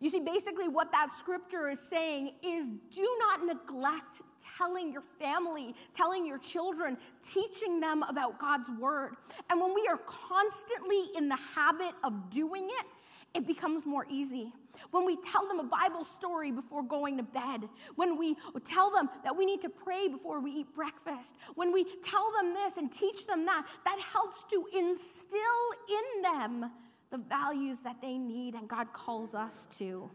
You 0.00 0.08
see, 0.08 0.20
basically, 0.20 0.68
what 0.68 0.90
that 0.92 1.12
scripture 1.12 1.68
is 1.68 1.80
saying 1.80 2.32
is 2.42 2.70
do 2.94 3.16
not 3.18 3.44
neglect 3.44 4.22
telling 4.56 4.92
your 4.92 5.02
family, 5.02 5.74
telling 5.92 6.26
your 6.26 6.38
children, 6.38 6.96
teaching 7.22 7.78
them 7.78 8.02
about 8.04 8.38
God's 8.38 8.70
word. 8.80 9.14
And 9.50 9.60
when 9.60 9.74
we 9.74 9.86
are 9.88 9.98
constantly 9.98 11.04
in 11.16 11.28
the 11.28 11.36
habit 11.36 11.92
of 12.04 12.30
doing 12.30 12.64
it, 12.64 12.86
it 13.34 13.46
becomes 13.46 13.86
more 13.86 14.06
easy. 14.10 14.52
When 14.90 15.06
we 15.06 15.16
tell 15.16 15.46
them 15.46 15.58
a 15.58 15.64
Bible 15.64 16.04
story 16.04 16.50
before 16.50 16.82
going 16.82 17.16
to 17.16 17.22
bed, 17.22 17.68
when 17.96 18.18
we 18.18 18.36
tell 18.64 18.90
them 18.90 19.08
that 19.24 19.36
we 19.36 19.46
need 19.46 19.60
to 19.62 19.68
pray 19.68 20.08
before 20.08 20.40
we 20.40 20.50
eat 20.50 20.74
breakfast, 20.74 21.34
when 21.54 21.72
we 21.72 21.84
tell 22.02 22.32
them 22.40 22.52
this 22.54 22.76
and 22.76 22.92
teach 22.92 23.26
them 23.26 23.46
that, 23.46 23.66
that 23.84 23.98
helps 24.00 24.44
to 24.50 24.66
instill 24.76 25.40
in 25.88 26.22
them 26.22 26.70
the 27.10 27.18
values 27.18 27.78
that 27.80 28.00
they 28.00 28.18
need 28.18 28.54
and 28.54 28.68
God 28.68 28.92
calls 28.92 29.34
us 29.34 29.66
to. 29.78 30.10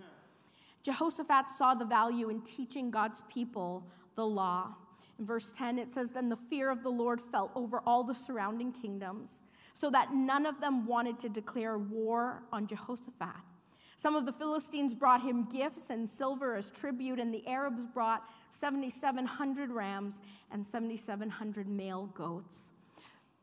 Jehoshaphat 0.84 1.52
saw 1.52 1.74
the 1.74 1.86
value 1.86 2.30
in 2.30 2.42
teaching 2.42 2.92
God's 2.92 3.22
people 3.30 3.86
the 4.16 4.26
law. 4.26 4.76
In 5.20 5.26
verse 5.26 5.52
10, 5.52 5.80
it 5.80 5.92
says, 5.92 6.12
Then 6.12 6.30
the 6.30 6.36
fear 6.36 6.70
of 6.70 6.84
the 6.84 6.90
Lord 6.90 7.20
fell 7.20 7.52
over 7.56 7.82
all 7.86 8.04
the 8.04 8.16
surrounding 8.16 8.72
kingdoms, 8.72 9.42
so 9.78 9.92
that 9.92 10.12
none 10.12 10.48
of 10.48 10.60
them 10.60 10.88
wanted 10.88 11.20
to 11.20 11.30
declare 11.30 11.78
war 11.78 12.42
on 12.52 12.66
Jehoshaphat. 12.66 13.44
Some 13.96 14.16
of 14.16 14.26
the 14.26 14.32
Philistines 14.32 14.96
brought 14.96 15.22
him 15.22 15.48
gifts 15.52 15.92
and 15.92 16.10
silver 16.10 16.56
as 16.56 16.72
tribute, 16.72 17.20
and 17.20 17.32
the 17.32 17.48
Arabs 17.48 17.86
brought 17.86 18.24
7,700 18.50 19.70
rams 19.70 20.20
and 20.52 20.66
7,700 20.66 21.68
male 21.68 22.08
goats. 22.16 22.72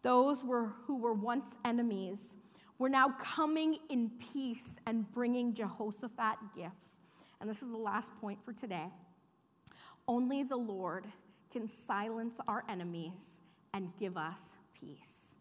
Those 0.03 0.43
were, 0.43 0.73
who 0.89 0.97
were 0.97 1.13
once 1.13 1.57
enemies 1.65 2.37
were 2.81 2.89
now 2.89 3.11
coming 3.11 3.79
in 3.89 4.11
peace 4.33 4.81
and 4.89 5.09
bringing 5.13 5.55
Jehoshaphat 5.55 6.39
gifts. 6.57 6.99
And 7.41 7.49
this 7.49 7.63
is 7.63 7.71
the 7.71 7.77
last 7.77 8.11
point 8.21 8.43
for 8.43 8.53
today. 8.53 8.89
Only 10.09 10.43
the 10.43 10.57
Lord 10.57 11.07
can 11.53 11.69
silence 11.69 12.41
our 12.49 12.65
enemies 12.69 13.39
and 13.73 13.93
give 14.01 14.17
us 14.17 14.55
peace. 14.81 15.37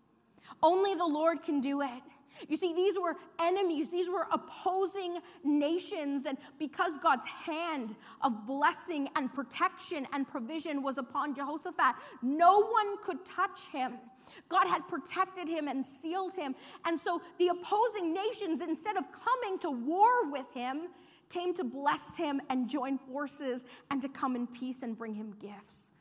Only 0.61 0.95
the 0.95 1.05
Lord 1.05 1.41
can 1.41 1.59
do 1.59 1.81
it. 1.81 2.03
You 2.47 2.57
see, 2.57 2.73
these 2.73 2.97
were 2.99 3.15
enemies, 3.39 3.89
these 3.89 4.09
were 4.09 4.25
opposing 4.31 5.19
nations, 5.43 6.25
and 6.25 6.37
because 6.57 6.97
God's 6.97 7.25
hand 7.25 7.95
of 8.21 8.47
blessing 8.47 9.07
and 9.15 9.31
protection 9.31 10.07
and 10.13 10.27
provision 10.27 10.81
was 10.81 10.97
upon 10.97 11.35
Jehoshaphat, 11.35 11.95
no 12.21 12.61
one 12.61 12.97
could 13.03 13.23
touch 13.23 13.67
him. 13.71 13.93
God 14.49 14.67
had 14.67 14.87
protected 14.87 15.47
him 15.47 15.67
and 15.67 15.85
sealed 15.85 16.33
him. 16.33 16.55
And 16.85 16.99
so 16.99 17.21
the 17.37 17.49
opposing 17.49 18.13
nations, 18.13 18.61
instead 18.61 18.97
of 18.97 19.05
coming 19.11 19.59
to 19.59 19.69
war 19.69 20.31
with 20.31 20.51
him, 20.53 20.87
came 21.29 21.53
to 21.55 21.63
bless 21.63 22.15
him 22.15 22.41
and 22.49 22.69
join 22.69 22.97
forces 22.97 23.65
and 23.91 24.01
to 24.01 24.09
come 24.09 24.35
in 24.35 24.47
peace 24.47 24.83
and 24.83 24.97
bring 24.97 25.13
him 25.13 25.35
gifts. 25.39 25.91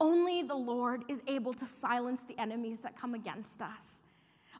Only 0.00 0.42
the 0.42 0.56
Lord 0.56 1.04
is 1.08 1.22
able 1.26 1.54
to 1.54 1.64
silence 1.64 2.22
the 2.22 2.38
enemies 2.38 2.80
that 2.80 2.98
come 2.98 3.14
against 3.14 3.62
us. 3.62 4.04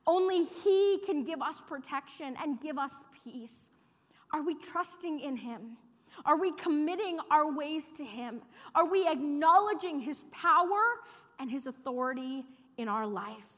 Only 0.06 0.44
He 0.44 0.98
can 1.04 1.24
give 1.24 1.42
us 1.42 1.60
protection 1.60 2.36
and 2.42 2.60
give 2.60 2.78
us 2.78 3.04
peace. 3.24 3.70
Are 4.32 4.42
we 4.42 4.54
trusting 4.54 5.20
in 5.20 5.36
Him? 5.36 5.76
Are 6.24 6.38
we 6.38 6.52
committing 6.52 7.18
our 7.30 7.52
ways 7.52 7.92
to 7.96 8.04
Him? 8.04 8.40
Are 8.74 8.88
we 8.88 9.06
acknowledging 9.06 10.00
His 10.00 10.24
power 10.32 10.80
and 11.38 11.50
His 11.50 11.66
authority 11.66 12.44
in 12.78 12.88
our 12.88 13.06
life? 13.06 13.48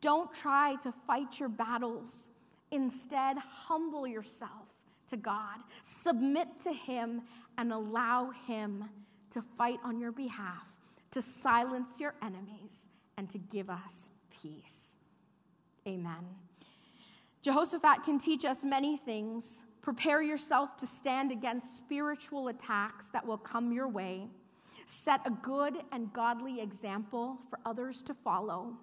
Don't 0.00 0.32
try 0.32 0.76
to 0.82 0.92
fight 0.92 1.38
your 1.38 1.48
battles. 1.48 2.30
Instead, 2.70 3.36
humble 3.38 4.06
yourself 4.06 4.74
to 5.08 5.16
God, 5.16 5.58
submit 5.82 6.48
to 6.64 6.72
Him, 6.72 7.22
and 7.58 7.72
allow 7.72 8.30
Him 8.46 8.84
to 9.30 9.42
fight 9.42 9.78
on 9.84 10.00
your 10.00 10.12
behalf, 10.12 10.78
to 11.12 11.22
silence 11.22 12.00
your 12.00 12.14
enemies, 12.22 12.88
and 13.16 13.28
to 13.30 13.38
give 13.38 13.70
us 13.70 14.08
peace. 14.30 14.96
Amen. 15.86 16.26
Jehoshaphat 17.42 18.02
can 18.04 18.18
teach 18.18 18.44
us 18.44 18.64
many 18.64 18.96
things. 18.96 19.62
Prepare 19.82 20.22
yourself 20.22 20.76
to 20.78 20.86
stand 20.86 21.30
against 21.30 21.76
spiritual 21.76 22.48
attacks 22.48 23.08
that 23.10 23.26
will 23.26 23.38
come 23.38 23.72
your 23.72 23.88
way. 23.88 24.28
Set 24.86 25.20
a 25.26 25.30
good 25.30 25.76
and 25.92 26.12
godly 26.12 26.60
example 26.60 27.38
for 27.50 27.58
others 27.66 28.02
to 28.02 28.14
follow. 28.14 28.74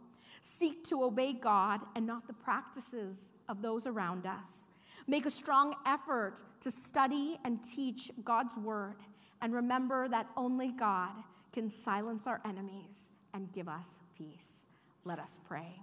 Seek 0.42 0.84
to 0.86 1.04
obey 1.04 1.34
God 1.34 1.82
and 1.96 2.06
not 2.06 2.28
the 2.28 2.34
practices 2.34 3.34
of 3.48 3.62
those 3.62 3.88
around 3.88 4.26
us. 4.26 4.68
Make 5.08 5.26
a 5.26 5.32
strong 5.32 5.76
effort 5.86 6.44
to 6.62 6.70
study 6.70 7.39
and 7.44 7.63
teach 7.63 8.12
God's 8.24 8.56
word. 8.58 8.98
And 9.42 9.54
remember 9.54 10.08
that 10.10 10.28
only 10.38 10.72
God 10.72 11.12
can 11.52 11.70
silence 11.70 12.28
our 12.28 12.42
enemies 12.46 13.10
and 13.34 13.52
give 13.52 13.68
us 13.68 14.00
peace. 14.18 14.66
Let 15.06 15.20
us 15.20 15.40
pray. 15.48 15.82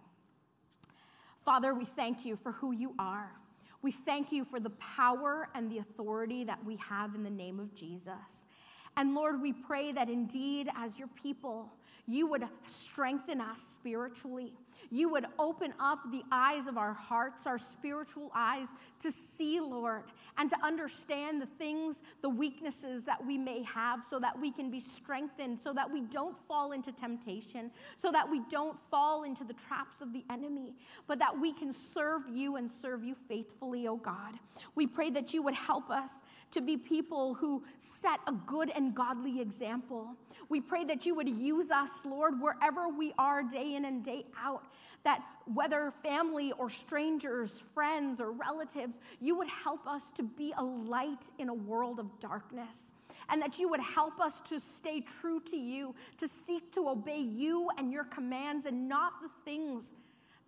Father, 1.39 1.75
we 1.75 1.85
thank 1.85 2.25
you 2.25 2.37
for 2.37 2.53
who 2.53 2.73
you 2.73 2.95
are. 2.99 3.31
We 3.83 3.93
thank 3.93 4.33
you 4.33 4.45
for 4.45 4.59
the 4.59 4.71
power 4.71 5.49
and 5.55 5.71
the 5.71 5.79
authority 5.79 6.45
that 6.45 6.65
we 6.65 6.77
have 6.77 7.15
in 7.15 7.23
the 7.23 7.31
name 7.31 7.61
of 7.61 7.75
Jesus. 7.75 8.49
And 8.97 9.15
Lord, 9.15 9.41
we 9.41 9.53
pray 9.53 9.93
that 9.93 10.09
indeed, 10.09 10.69
as 10.77 10.99
your 10.99 11.09
people, 11.09 11.73
you 12.07 12.27
would 12.27 12.45
strengthen 12.65 13.41
us 13.41 13.61
spiritually. 13.61 14.55
You 14.91 15.09
would 15.11 15.27
open 15.39 15.75
up 15.81 16.01
the 16.11 16.23
eyes 16.31 16.67
of 16.67 16.79
our 16.79 16.93
hearts, 16.93 17.47
our 17.47 17.59
spiritual 17.59 18.31
eyes, 18.35 18.69
to 19.01 19.11
see, 19.11 19.61
Lord, 19.61 20.05
and 20.39 20.51
to 20.51 20.57
understand 20.63 21.41
the 21.41 21.47
things, 21.47 22.03
the 22.23 22.29
weaknesses 22.29 23.05
that 23.05 23.25
we 23.25 23.39
may 23.39 23.63
have, 23.63 24.05
so 24.05 24.19
that 24.19 24.39
we 24.39 24.51
can 24.51 24.71
be 24.71 24.81
strengthened, 24.81 25.59
so 25.59 25.73
that 25.73 25.91
we 25.91 26.03
don't 26.03 26.37
fall 26.47 26.73
into 26.73 26.93
temptation, 26.93 27.71
so 27.97 28.13
that 28.13 28.29
we 28.31 28.41
don't 28.51 28.79
fall 28.91 29.25
into 29.25 29.45
the 29.45 29.55
traps 29.55 30.01
of 30.01 30.13
the 30.13 30.25
enemy, 30.31 30.75
but 31.07 31.19
that 31.19 31.39
we 31.39 31.53
can 31.53 31.73
serve 31.73 32.23
you 32.33 32.57
and 32.57 32.71
serve 32.71 33.03
you 33.03 33.15
faithfully, 33.15 33.89
oh 33.89 33.97
God. 33.97 34.35
We 34.75 34.87
pray 34.87 35.11
that 35.11 35.33
you 35.35 35.43
would 35.43 35.55
help 35.55 35.91
us 35.91 36.23
to 36.53 36.61
be 36.61 36.77
people 36.77 37.35
who 37.35 37.63
set 37.79 38.21
a 38.27 38.33
good 38.33 38.71
and 38.75 38.95
godly 38.95 39.41
example. 39.41 40.17
We 40.49 40.61
pray 40.61 40.85
that 40.85 41.07
you 41.07 41.15
would 41.15 41.29
use 41.29 41.71
us, 41.71 42.05
Lord, 42.07 42.41
wherever 42.41 42.89
we 42.89 43.13
are 43.19 43.43
day 43.43 43.75
in 43.75 43.85
and 43.85 44.05
day 44.05 44.27
out 44.41 44.66
that 45.07 45.23
whether 45.55 45.93
family 46.03 46.51
or 46.59 46.69
strangers, 46.69 47.61
friends 47.61 48.21
or 48.21 48.33
relatives, 48.33 48.99
you 49.21 49.37
would 49.39 49.47
help 49.47 49.87
us 49.87 50.11
to 50.11 50.25
be 50.25 50.53
a 50.59 50.65
light 50.65 51.25
in 51.39 51.49
a 51.49 51.55
world 51.55 52.01
of 52.01 52.19
darkness. 52.19 52.93
And 53.31 53.41
that 53.41 53.61
you 53.61 53.69
would 53.69 53.81
help 53.81 54.21
us 54.21 54.41
to 54.43 54.59
stay 54.59 55.01
true 55.01 55.41
to 55.47 55.57
you, 55.57 55.95
to 56.19 56.27
seek 56.27 56.73
to 56.73 56.89
obey 56.89 57.21
you 57.21 57.71
and 57.79 57.93
your 57.93 58.03
commands 58.03 58.67
and 58.67 58.89
not 58.89 59.23
the 59.23 59.31
things 59.45 59.95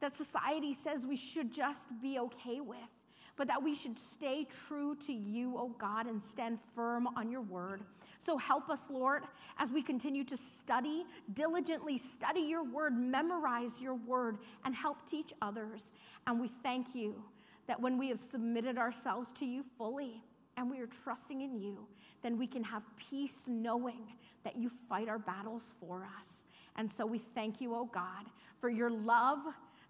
that 0.00 0.16
society 0.16 0.74
says 0.74 1.06
we 1.06 1.16
should 1.16 1.52
just 1.52 1.88
be 2.02 2.18
okay 2.18 2.60
with 2.60 2.97
but 3.38 3.46
that 3.46 3.62
we 3.62 3.72
should 3.72 3.98
stay 3.98 4.44
true 4.50 4.96
to 4.96 5.12
you, 5.12 5.56
O 5.56 5.60
oh 5.60 5.74
God, 5.78 6.06
and 6.06 6.20
stand 6.20 6.58
firm 6.58 7.06
on 7.16 7.30
your 7.30 7.40
word. 7.40 7.82
So 8.18 8.36
help 8.36 8.68
us, 8.68 8.90
Lord, 8.90 9.22
as 9.58 9.70
we 9.70 9.80
continue 9.80 10.24
to 10.24 10.36
study, 10.36 11.04
diligently 11.34 11.96
study 11.96 12.40
your 12.40 12.64
word, 12.64 12.98
memorize 12.98 13.80
your 13.80 13.94
word, 13.94 14.38
and 14.64 14.74
help 14.74 15.08
teach 15.08 15.32
others. 15.40 15.92
And 16.26 16.40
we 16.40 16.48
thank 16.48 16.96
you 16.96 17.22
that 17.68 17.80
when 17.80 17.96
we 17.96 18.08
have 18.08 18.18
submitted 18.18 18.76
ourselves 18.76 19.30
to 19.34 19.46
you 19.46 19.64
fully 19.78 20.20
and 20.56 20.68
we 20.68 20.80
are 20.80 20.86
trusting 20.86 21.40
in 21.40 21.56
you, 21.60 21.86
then 22.22 22.36
we 22.36 22.48
can 22.48 22.64
have 22.64 22.84
peace 22.96 23.46
knowing 23.48 24.02
that 24.42 24.56
you 24.56 24.68
fight 24.88 25.08
our 25.08 25.20
battles 25.20 25.76
for 25.78 26.08
us. 26.18 26.46
And 26.74 26.90
so 26.90 27.06
we 27.06 27.18
thank 27.18 27.60
you, 27.60 27.74
oh 27.76 27.84
God, 27.84 28.26
for 28.60 28.68
your 28.68 28.90
love 28.90 29.38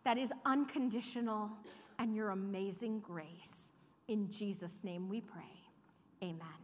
that 0.05 0.19
is 0.19 0.33
unconditional 0.45 1.51
and 1.99 2.15
your 2.15 2.31
amazing 2.31 3.01
grace. 3.01 3.73
In 4.09 4.31
Jesus' 4.31 4.85
name 4.85 5.09
we 5.09 5.21
pray. 5.21 5.43
Amen. 6.23 6.59